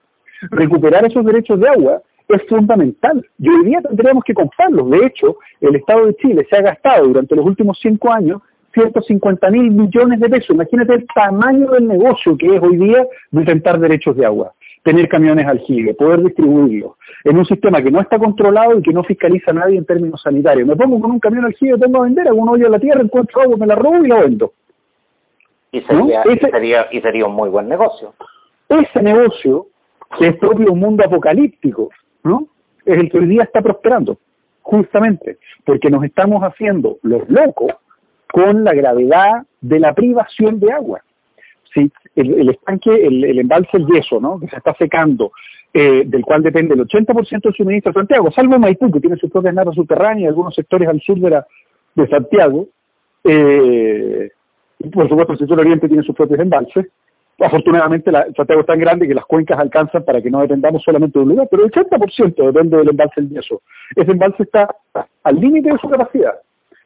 Recuperar 0.52 1.06
esos 1.06 1.26
derechos 1.26 1.60
de 1.60 1.68
agua 1.68 2.02
es 2.30 2.44
fundamental. 2.48 3.26
Y 3.40 3.50
hoy 3.50 3.66
día 3.66 3.82
tendríamos 3.82 4.24
que 4.24 4.34
comprarlos. 4.34 4.90
De 4.90 5.06
hecho, 5.06 5.38
el 5.62 5.76
Estado 5.76 6.06
de 6.08 6.16
Chile 6.16 6.46
se 6.50 6.58
ha 6.58 6.62
gastado 6.62 7.08
durante 7.08 7.36
los 7.36 7.46
últimos 7.46 7.80
cinco 7.82 8.12
años 8.12 8.42
150 8.74 9.50
mil 9.50 9.72
millones 9.72 10.20
de 10.20 10.30
pesos. 10.30 10.52
Imagínate 10.52 10.94
el 10.94 11.08
tamaño 11.08 11.72
del 11.72 11.88
negocio 11.88 12.38
que 12.38 12.56
es 12.56 12.62
hoy 12.62 12.78
día 12.78 13.06
de 13.32 13.40
intentar 13.40 13.80
derechos 13.80 14.16
de 14.16 14.26
agua 14.26 14.54
tener 14.88 15.10
camiones 15.10 15.46
aljibe, 15.46 15.94
poder 15.96 16.24
distribuirlos, 16.24 16.94
en 17.26 17.38
un 17.38 17.46
sistema 17.46 17.82
que 17.82 17.92
no 17.92 18.00
está 18.00 18.18
controlado 18.18 18.80
y 18.80 18.82
que 18.82 18.94
no 18.94 19.04
fiscaliza 19.04 19.52
a 19.52 19.56
nadie 19.56 19.78
en 19.78 19.86
términos 19.86 20.22
sanitarios. 20.22 20.66
Me 20.66 20.78
pongo 20.78 21.02
con 21.02 21.12
un 21.12 21.20
camión 21.20 21.44
aljibe, 21.44 21.78
tengo 21.78 21.98
a 21.98 22.04
vender, 22.06 22.26
hago 22.30 22.38
un 22.38 22.48
hoyo 22.48 22.68
en 22.68 22.72
la 22.72 22.80
tierra, 22.80 23.02
encuentro 23.02 23.42
agua, 23.42 23.58
me 23.58 23.68
la 23.68 23.76
robo 23.76 24.06
y 24.06 24.08
la 24.08 24.22
vendo. 24.22 24.54
Y 25.74 25.82
sería, 25.82 26.24
y 26.26 26.38
sería, 26.38 26.88
y 26.90 27.02
sería 27.02 27.26
un 27.26 27.34
muy 27.34 27.50
buen 27.50 27.68
negocio. 27.68 28.14
Ese 28.70 29.02
negocio, 29.04 29.68
que 30.18 30.28
es 30.28 30.38
propio 30.38 30.72
un 30.72 30.80
mundo 30.80 31.04
apocalíptico, 31.04 31.90
Es 32.86 32.98
el 32.98 33.10
que 33.10 33.20
hoy 33.20 33.28
día 33.28 33.44
está 33.44 33.62
prosperando, 33.62 34.18
justamente, 34.62 35.38
porque 35.66 35.90
nos 35.90 36.04
estamos 36.04 36.42
haciendo 36.44 36.98
los 37.04 37.30
locos 37.30 37.74
con 38.32 38.64
la 38.64 38.74
gravedad 38.74 39.44
de 39.62 39.80
la 39.80 39.94
privación 39.94 40.60
de 40.60 40.72
agua. 40.72 41.02
¿sí? 41.74 41.92
el, 42.16 42.50
estanque, 42.50 42.90
el, 42.92 43.40
embalse 43.40 43.78
El 43.78 43.88
Yeso, 43.88 44.20
¿no? 44.20 44.40
que 44.40 44.48
se 44.48 44.58
está 44.58 44.74
secando, 44.76 45.32
eh, 45.74 46.04
del 46.06 46.24
cual 46.24 46.42
depende 46.42 46.74
el 46.74 46.88
80% 46.88 47.42
del 47.42 47.54
suministro 47.54 47.92
de 47.92 48.00
Santiago, 48.00 48.32
salvo 48.32 48.58
Maipú, 48.58 48.92
que 48.92 49.00
tiene 49.00 49.18
sus 49.18 49.30
propias 49.30 49.54
naves 49.54 49.76
subterráneas 49.76 50.24
y 50.24 50.28
algunos 50.28 50.56
sectores 50.56 50.88
al 50.88 51.00
sur 51.02 51.20
de 51.20 52.08
Santiago. 52.08 52.68
Eh, 53.24 54.30
por 54.94 55.10
supuesto, 55.10 55.34
el 55.34 55.40
sector 55.40 55.60
oriente 55.60 55.88
tiene 55.88 56.04
sus 56.04 56.16
propios 56.16 56.40
embalses. 56.40 56.88
Afortunadamente, 57.40 58.12
la, 58.12 58.26
Santiago 58.36 58.62
es 58.62 58.68
tan 58.68 58.80
grande 58.80 59.08
que 59.08 59.14
las 59.14 59.26
cuencas 59.26 59.60
alcanzan 59.60 60.04
para 60.04 60.22
que 60.22 60.32
no 60.32 60.42
dependamos 60.42 60.82
solamente 60.84 61.20
de 61.20 61.24
un 61.24 61.30
lugar, 61.30 61.48
pero 61.52 61.66
el 61.66 61.72
80% 61.72 62.46
depende 62.46 62.78
del 62.78 62.90
embalse 62.90 63.20
El 63.20 63.30
Yeso. 63.30 63.62
Ese 63.96 64.12
embalse 64.12 64.44
está 64.44 64.76
al 65.24 65.40
límite 65.40 65.72
de 65.72 65.78
su 65.78 65.88
capacidad 65.90 66.34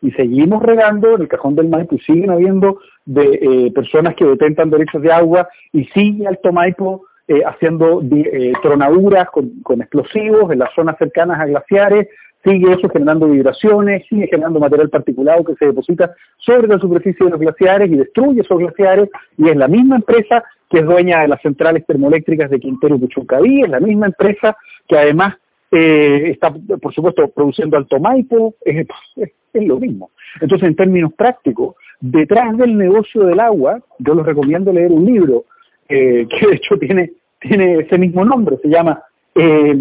y 0.01 0.11
seguimos 0.11 0.61
regando 0.63 1.15
en 1.15 1.21
el 1.21 1.27
cajón 1.27 1.55
del 1.55 1.69
Maipo 1.69 1.95
y 1.95 1.99
siguen 1.99 2.31
habiendo 2.31 2.79
eh, 3.15 3.71
personas 3.73 4.15
que 4.15 4.25
detentan 4.25 4.69
derechos 4.69 5.01
de 5.01 5.11
agua 5.11 5.47
y 5.71 5.85
sigue 5.85 6.27
Alto 6.27 6.51
Maipo 6.51 7.05
eh, 7.27 7.43
haciendo 7.45 8.01
eh, 8.11 8.53
tronaduras 8.61 9.29
con, 9.29 9.81
explosivos 9.81 10.51
en 10.51 10.59
las 10.59 10.73
zonas 10.73 10.97
cercanas 10.97 11.39
a 11.39 11.45
glaciares, 11.45 12.07
sigue 12.43 12.73
eso 12.73 12.89
generando 12.89 13.27
vibraciones, 13.27 14.03
sigue 14.09 14.27
generando 14.27 14.59
material 14.59 14.89
particulado 14.89 15.43
que 15.43 15.55
se 15.55 15.67
deposita 15.67 16.13
sobre 16.37 16.67
la 16.67 16.79
superficie 16.79 17.25
de 17.25 17.31
los 17.31 17.39
glaciares 17.39 17.91
y 17.91 17.97
destruye 17.97 18.41
esos 18.41 18.57
glaciares 18.57 19.09
y 19.37 19.49
es 19.49 19.55
la 19.55 19.67
misma 19.67 19.97
empresa 19.97 20.43
que 20.69 20.79
es 20.79 20.85
dueña 20.85 21.21
de 21.21 21.27
las 21.27 21.41
centrales 21.41 21.85
termoeléctricas 21.85 22.49
de 22.49 22.59
Quintero 22.59 22.95
y 22.95 22.99
Puchuncaví, 22.99 23.61
es 23.61 23.69
la 23.69 23.79
misma 23.79 24.07
empresa 24.07 24.55
que 24.87 24.97
además 24.97 25.35
eh, 25.69 26.31
está, 26.31 26.53
por 26.81 26.93
supuesto, 26.93 27.27
produciendo 27.29 27.77
Alto 27.77 27.99
Maipo, 27.99 28.55
es, 28.61 28.87
es, 29.15 29.31
lo 29.53 29.79
mismo. 29.79 30.11
Entonces, 30.39 30.69
en 30.69 30.75
términos 30.75 31.13
prácticos, 31.13 31.75
detrás 31.99 32.57
del 32.57 32.77
negocio 32.77 33.23
del 33.23 33.39
agua, 33.41 33.81
yo 33.99 34.15
les 34.15 34.25
recomiendo 34.25 34.71
leer 34.71 34.91
un 34.91 35.05
libro 35.05 35.45
eh, 35.89 36.25
que 36.39 36.47
de 36.47 36.55
hecho 36.55 36.77
tiene, 36.77 37.11
tiene 37.39 37.79
ese 37.79 37.97
mismo 37.97 38.23
nombre, 38.23 38.57
se 38.61 38.69
llama, 38.69 39.01
eh, 39.35 39.75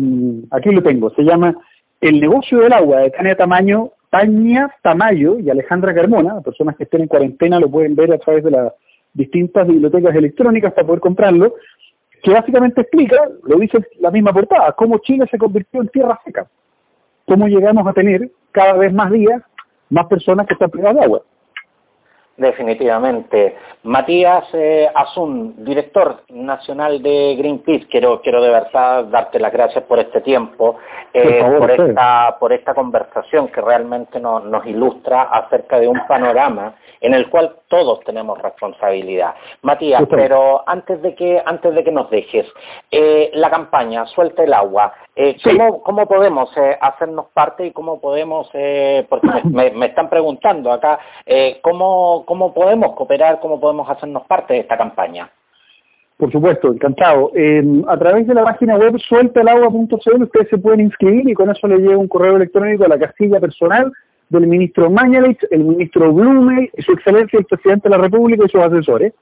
aquí 0.51 0.71
lo 0.71 0.83
tengo, 0.83 1.11
se 1.11 1.23
llama 1.23 1.55
El 2.01 2.21
negocio 2.21 2.61
del 2.61 2.73
agua 2.73 3.01
de 3.01 3.11
Tania 3.11 3.37
Tamaño, 3.37 3.91
Tania 4.09 4.75
Tamayo 4.83 5.39
y 5.39 5.51
Alejandra 5.51 5.95
Carmona, 5.95 6.41
personas 6.41 6.77
que 6.77 6.85
estén 6.85 7.03
en 7.03 7.09
cuarentena 7.09 7.61
lo 7.61 7.71
pueden 7.71 7.95
ver 7.95 8.13
a 8.13 8.19
través 8.19 8.43
de 8.43 8.51
las 8.51 8.73
distintas 9.13 9.67
bibliotecas 9.67 10.15
electrónicas 10.15 10.73
para 10.73 10.87
poder 10.87 11.01
comprarlo, 11.01 11.55
que 12.23 12.31
básicamente 12.33 12.81
explica, 12.81 13.17
lo 13.45 13.59
dice 13.59 13.79
la 13.99 14.11
misma 14.11 14.33
portada, 14.33 14.73
cómo 14.73 14.99
Chile 14.99 15.27
se 15.31 15.39
convirtió 15.39 15.83
en 15.83 15.89
tierra 15.89 16.19
seca, 16.25 16.47
cómo 17.27 17.49
llegamos 17.49 17.87
a 17.87 17.93
tener 17.93 18.31
cada 18.51 18.75
vez 18.75 18.93
más 18.93 19.11
días 19.11 19.43
más 19.91 20.07
personas 20.07 20.47
que 20.47 20.55
están 20.55 20.71
privadas 20.71 20.97
de 20.97 21.05
agua. 21.05 21.23
Definitivamente. 22.41 23.55
Matías 23.83 24.45
eh, 24.55 24.89
Asun, 24.95 25.63
director 25.63 26.23
nacional 26.31 27.03
de 27.03 27.37
Greenpeace, 27.37 27.87
quiero, 27.87 28.23
quiero 28.23 28.41
de 28.41 28.49
verdad 28.49 29.05
darte 29.05 29.39
las 29.39 29.53
gracias 29.53 29.85
por 29.85 29.99
este 29.99 30.23
tiempo, 30.23 30.79
eh, 31.13 31.45
por, 31.59 31.71
esta, 31.71 32.39
por 32.41 32.55
esta 32.55 32.73
conversación 32.73 33.49
que 33.49 33.61
realmente 33.61 34.19
nos 34.19 34.65
ilustra 34.65 35.25
acerca 35.25 35.79
de 35.79 35.89
un 35.89 36.01
panorama 36.09 36.77
en 37.03 37.13
el 37.13 37.29
cual 37.29 37.57
todos 37.69 38.01
tenemos 38.05 38.41
responsabilidad. 38.41 39.35
Matías, 39.61 40.05
pero 40.09 40.63
antes 40.67 41.03
de 41.03 41.15
que, 41.15 41.43
antes 41.45 41.75
de 41.75 41.85
que 41.85 41.93
nos 41.93 42.09
dejes, 42.09 42.47
eh, 42.91 43.31
la 43.35 43.51
campaña 43.51 44.07
Suelta 44.07 44.45
el 44.45 44.55
agua, 44.55 44.95
eh, 45.23 45.37
¿cómo, 45.83 46.07
podemos 46.07 46.51
eh, 46.57 46.77
hacernos 46.81 47.27
parte 47.35 47.67
y 47.67 47.73
cómo 47.73 48.01
podemos, 48.01 48.49
porque 49.09 49.29
me, 49.45 49.71
me, 49.71 49.87
están 49.87 50.09
preguntando 50.09 50.73
acá, 50.73 50.99
¿cómo, 51.63 52.25
¿cómo 52.27 52.55
podemos 52.55 52.95
cooperar, 52.95 53.41
cómo 53.41 53.61
podemos 53.61 53.89
hacernos 53.89 54.25
parte 54.25 54.55
de 54.55 54.61
esta 54.61 54.77
campaña? 54.77 55.31
Por 56.17 56.31
supuesto, 56.31 56.73
encantado. 56.73 57.33
a 57.89 57.99
través 57.99 58.27
de 58.27 58.35
la 58.35 58.45
página 58.45 58.77
web 58.77 58.99
sueltaelagua.cl 58.99 60.23
ustedes 60.23 60.49
se 60.51 60.59
pueden 60.59 60.81
inscribir 60.81 61.29
y 61.29 61.35
con 61.35 61.51
eso 61.51 61.67
les 61.67 61.81
llega 61.81 61.97
un 61.97 62.09
correo 62.09 62.37
electrónico 62.37 62.85
a 62.85 62.89
la 62.89 62.99
casilla 62.99 63.41
personal 63.41 63.91
del 64.31 64.47
ministro 64.47 64.91
Mañalich, 64.91 65.45
el 65.51 65.65
ministro 65.65 66.13
Blume, 66.13 66.71
su 66.79 66.93
excelencia 66.93 67.39
el 67.39 67.45
presidente 67.45 67.89
de 67.89 67.97
la 67.97 68.03
República 68.03 68.45
y 68.47 68.49
sus 68.49 68.61
asesores, 68.61 69.13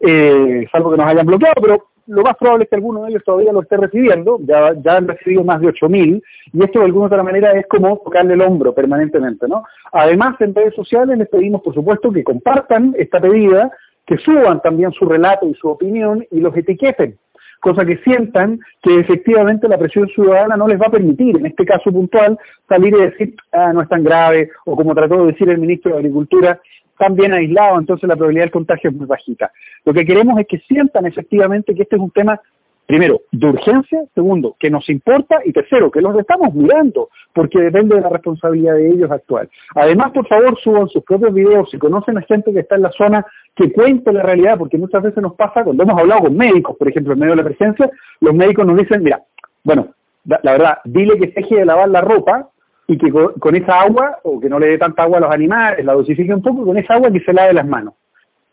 eh, 0.00 0.66
salvo 0.70 0.90
que 0.90 0.96
nos 0.96 1.06
hayan 1.06 1.26
bloqueado, 1.26 1.62
pero 1.62 1.84
lo 2.08 2.22
más 2.22 2.36
probable 2.36 2.64
es 2.64 2.70
que 2.70 2.76
alguno 2.76 3.04
de 3.04 3.10
ellos 3.10 3.22
todavía 3.24 3.52
lo 3.52 3.62
esté 3.62 3.76
recibiendo, 3.76 4.38
ya, 4.40 4.74
ya 4.82 4.96
han 4.96 5.06
recibido 5.06 5.44
más 5.44 5.60
de 5.60 5.68
8.000, 5.68 6.22
y 6.52 6.64
esto 6.64 6.78
de 6.80 6.86
alguna 6.86 7.06
otra 7.06 7.22
manera 7.22 7.52
es 7.52 7.66
como 7.66 7.98
tocarle 7.98 8.34
el 8.34 8.40
hombro 8.40 8.74
permanentemente, 8.74 9.46
¿no? 9.46 9.64
Además, 9.92 10.40
en 10.40 10.54
redes 10.54 10.74
sociales 10.74 11.18
les 11.18 11.28
pedimos, 11.28 11.62
por 11.62 11.74
supuesto, 11.74 12.10
que 12.10 12.24
compartan 12.24 12.94
esta 12.98 13.20
pedida, 13.20 13.70
que 14.06 14.16
suban 14.18 14.60
también 14.62 14.90
su 14.92 15.04
relato 15.04 15.46
y 15.46 15.54
su 15.54 15.68
opinión 15.68 16.26
y 16.30 16.40
los 16.40 16.56
etiqueten 16.56 17.18
cosa 17.60 17.84
que 17.84 17.98
sientan 17.98 18.60
que 18.82 19.00
efectivamente 19.00 19.68
la 19.68 19.78
presión 19.78 20.08
ciudadana 20.08 20.56
no 20.56 20.68
les 20.68 20.80
va 20.80 20.86
a 20.86 20.92
permitir, 20.92 21.36
en 21.36 21.46
este 21.46 21.64
caso 21.64 21.90
puntual, 21.90 22.38
salir 22.68 22.94
y 22.94 23.00
decir, 23.00 23.34
ah, 23.52 23.72
no 23.72 23.82
es 23.82 23.88
tan 23.88 24.04
grave, 24.04 24.50
o 24.64 24.76
como 24.76 24.94
trató 24.94 25.18
de 25.18 25.32
decir 25.32 25.48
el 25.48 25.58
ministro 25.58 25.92
de 25.92 25.98
Agricultura, 25.98 26.60
tan 26.98 27.14
bien 27.14 27.32
aislado, 27.32 27.78
entonces 27.78 28.08
la 28.08 28.16
probabilidad 28.16 28.44
del 28.44 28.52
contagio 28.52 28.90
es 28.90 28.96
muy 28.96 29.06
bajita. 29.06 29.52
Lo 29.84 29.92
que 29.92 30.04
queremos 30.04 30.38
es 30.40 30.46
que 30.46 30.58
sientan 30.60 31.06
efectivamente 31.06 31.74
que 31.74 31.82
este 31.82 31.96
es 31.96 32.02
un 32.02 32.10
tema 32.10 32.40
primero, 32.88 33.20
de 33.32 33.46
urgencia, 33.46 34.02
segundo, 34.14 34.56
que 34.58 34.70
nos 34.70 34.88
importa 34.88 35.40
y 35.44 35.52
tercero, 35.52 35.90
que 35.90 36.00
los 36.00 36.18
estamos 36.18 36.54
mirando, 36.54 37.10
porque 37.34 37.60
depende 37.60 37.96
de 37.96 38.00
la 38.00 38.08
responsabilidad 38.08 38.76
de 38.76 38.88
ellos 38.88 39.10
actual. 39.10 39.46
Además, 39.74 40.10
por 40.12 40.26
favor, 40.26 40.58
suban 40.58 40.88
sus 40.88 41.04
propios 41.04 41.34
videos, 41.34 41.70
si 41.70 41.76
conocen 41.76 42.16
a 42.16 42.22
gente 42.22 42.50
que 42.50 42.60
está 42.60 42.76
en 42.76 42.82
la 42.82 42.90
zona, 42.92 43.26
que 43.54 43.70
cuente 43.74 44.10
la 44.10 44.22
realidad, 44.22 44.56
porque 44.56 44.78
muchas 44.78 45.02
veces 45.02 45.22
nos 45.22 45.34
pasa, 45.34 45.64
cuando 45.64 45.82
hemos 45.82 46.00
hablado 46.00 46.22
con 46.22 46.36
médicos, 46.38 46.76
por 46.78 46.88
ejemplo, 46.88 47.12
en 47.12 47.18
medio 47.18 47.32
de 47.32 47.42
la 47.42 47.48
presencia, 47.48 47.90
los 48.20 48.34
médicos 48.34 48.66
nos 48.66 48.78
dicen, 48.78 49.02
mira, 49.02 49.22
bueno, 49.64 49.88
la, 50.24 50.52
verdad, 50.52 50.78
dile 50.84 51.18
que 51.18 51.26
deje 51.26 51.56
de 51.56 51.66
lavar 51.66 51.90
la 51.90 52.00
ropa 52.00 52.48
y 52.90 52.96
que 52.96 53.12
con, 53.12 53.54
esa 53.54 53.82
agua, 53.82 54.18
o 54.24 54.40
que 54.40 54.48
no 54.48 54.58
le 54.58 54.68
dé 54.68 54.78
tanta 54.78 55.02
agua 55.02 55.18
a 55.18 55.20
los 55.20 55.30
animales, 55.30 55.84
la 55.84 55.92
dosifique 55.92 56.32
un 56.32 56.40
poco, 56.40 56.64
con 56.64 56.78
esa 56.78 56.94
agua 56.94 57.12
que 57.12 57.20
se 57.20 57.34
lave 57.34 57.52
las 57.52 57.66
manos. 57.66 57.94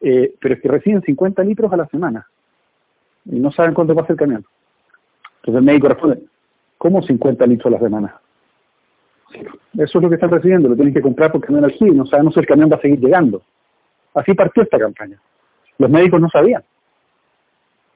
Eh, 0.02 0.36
pero 0.42 0.56
es 0.56 0.62
que 0.62 0.68
reciben 0.68 1.02
50 1.02 1.42
litros 1.46 1.72
a 1.72 1.78
la 1.78 1.88
semana 1.88 2.28
y 3.24 3.40
no 3.40 3.50
saben 3.54 3.74
cuánto 3.74 3.96
pasa 3.96 4.12
el 4.12 4.20
camión. 4.20 4.46
Entonces 5.38 5.60
el 5.60 5.64
médico 5.64 5.88
responde, 5.88 6.20
¿cómo 6.78 7.02
50 7.02 7.46
litros 7.48 7.68
a 7.68 7.78
la 7.78 7.80
semana? 7.80 8.20
Eso 9.32 9.98
es 9.98 10.04
lo 10.04 10.10
que 10.10 10.16
están 10.16 10.30
recibiendo, 10.30 10.68
lo 10.68 10.76
tienen 10.76 10.94
que 10.94 11.02
comprar 11.02 11.32
por 11.32 11.40
camión 11.40 11.64
al 11.64 11.74
no 11.96 12.06
sabemos 12.06 12.34
si 12.34 12.42
el 12.42 12.46
camión 12.46 12.70
va 12.70 12.76
a 12.76 12.82
seguir 12.82 13.00
llegando. 13.00 13.42
Así 14.14 14.34
partió 14.34 14.64
esta 14.64 14.78
campaña. 14.78 15.18
Los 15.78 15.90
médicos 15.90 16.20
no 16.20 16.30
sabían. 16.30 16.64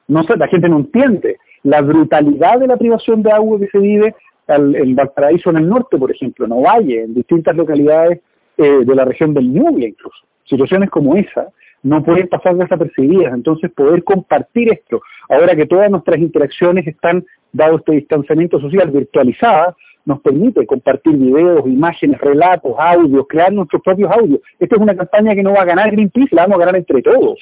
No, 0.07 0.23
la 0.23 0.47
gente 0.47 0.69
no 0.69 0.77
entiende 0.77 1.37
la 1.63 1.81
brutalidad 1.81 2.59
de 2.59 2.67
la 2.67 2.77
privación 2.77 3.21
de 3.23 3.31
agua 3.31 3.59
que 3.59 3.67
se 3.67 3.77
vive 3.77 4.15
en 4.57 4.95
Valparaíso 4.95 5.49
en 5.49 5.57
el 5.57 5.69
norte, 5.69 5.97
por 5.97 6.11
ejemplo, 6.11 6.45
en 6.45 6.51
Ovalle, 6.51 7.03
en 7.03 7.13
distintas 7.13 7.55
localidades 7.55 8.19
eh, 8.57 8.83
de 8.85 8.95
la 8.95 9.05
región 9.05 9.33
del 9.33 9.51
Ñuble 9.51 9.87
incluso. 9.87 10.17
Situaciones 10.45 10.89
como 10.89 11.15
esa 11.15 11.47
no 11.83 12.03
pueden 12.03 12.27
pasar 12.27 12.55
desapercibidas. 12.55 13.33
Entonces, 13.33 13.71
poder 13.71 14.03
compartir 14.03 14.71
esto, 14.73 15.01
ahora 15.29 15.55
que 15.55 15.65
todas 15.65 15.89
nuestras 15.89 16.19
interacciones 16.19 16.85
están, 16.87 17.25
dado 17.51 17.77
este 17.77 17.93
distanciamiento 17.93 18.59
social, 18.59 18.91
virtualizadas, 18.91 19.75
nos 20.05 20.21
permite 20.21 20.65
compartir 20.65 21.15
videos, 21.15 21.65
imágenes, 21.65 22.19
relatos, 22.19 22.73
audios, 22.77 23.25
crear 23.27 23.53
nuestros 23.53 23.81
propios 23.81 24.11
audios. 24.11 24.41
Esta 24.59 24.75
es 24.75 24.81
una 24.81 24.95
campaña 24.95 25.35
que 25.35 25.43
no 25.43 25.53
va 25.53 25.61
a 25.61 25.65
ganar 25.65 25.91
Greenpeace, 25.91 26.35
la 26.35 26.43
vamos 26.43 26.57
a 26.57 26.59
ganar 26.59 26.75
entre 26.77 27.01
todos. 27.01 27.39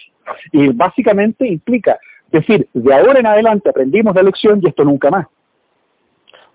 Y 0.52 0.67
básicamente 0.70 1.48
implica 1.48 1.98
decir, 2.32 2.67
de 2.74 2.93
ahora 2.93 3.20
en 3.20 3.28
adelante 3.28 3.70
aprendimos 3.70 4.13
la 4.15 4.24
lección 4.24 4.60
y 4.62 4.67
esto 4.67 4.84
nunca 4.84 5.10
más. 5.10 5.28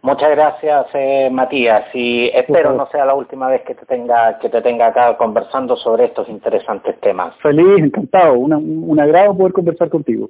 Muchas 0.03 0.31
gracias, 0.33 0.87
eh, 0.95 1.31
Matías, 1.31 1.85
y 1.95 2.29
espero 2.35 2.73
no 2.73 2.89
sea 2.89 3.05
la 3.05 3.15
última 3.15 3.49
vez 3.49 3.63
que 3.63 3.77
te 3.77 3.87
tenga 3.87 4.37
que 4.41 4.49
te 4.49 4.61
tenga 4.61 4.89
acá 4.89 5.17
conversando 5.17 5.77
sobre 5.77 6.07
estos 6.07 6.29
interesantes 6.29 6.99
temas. 7.01 7.37
Feliz, 7.37 7.79
encantado, 7.79 8.35
un 8.35 9.01
agrado 9.01 9.37
poder 9.37 9.53
conversar 9.53 9.89
contigo. 9.91 10.29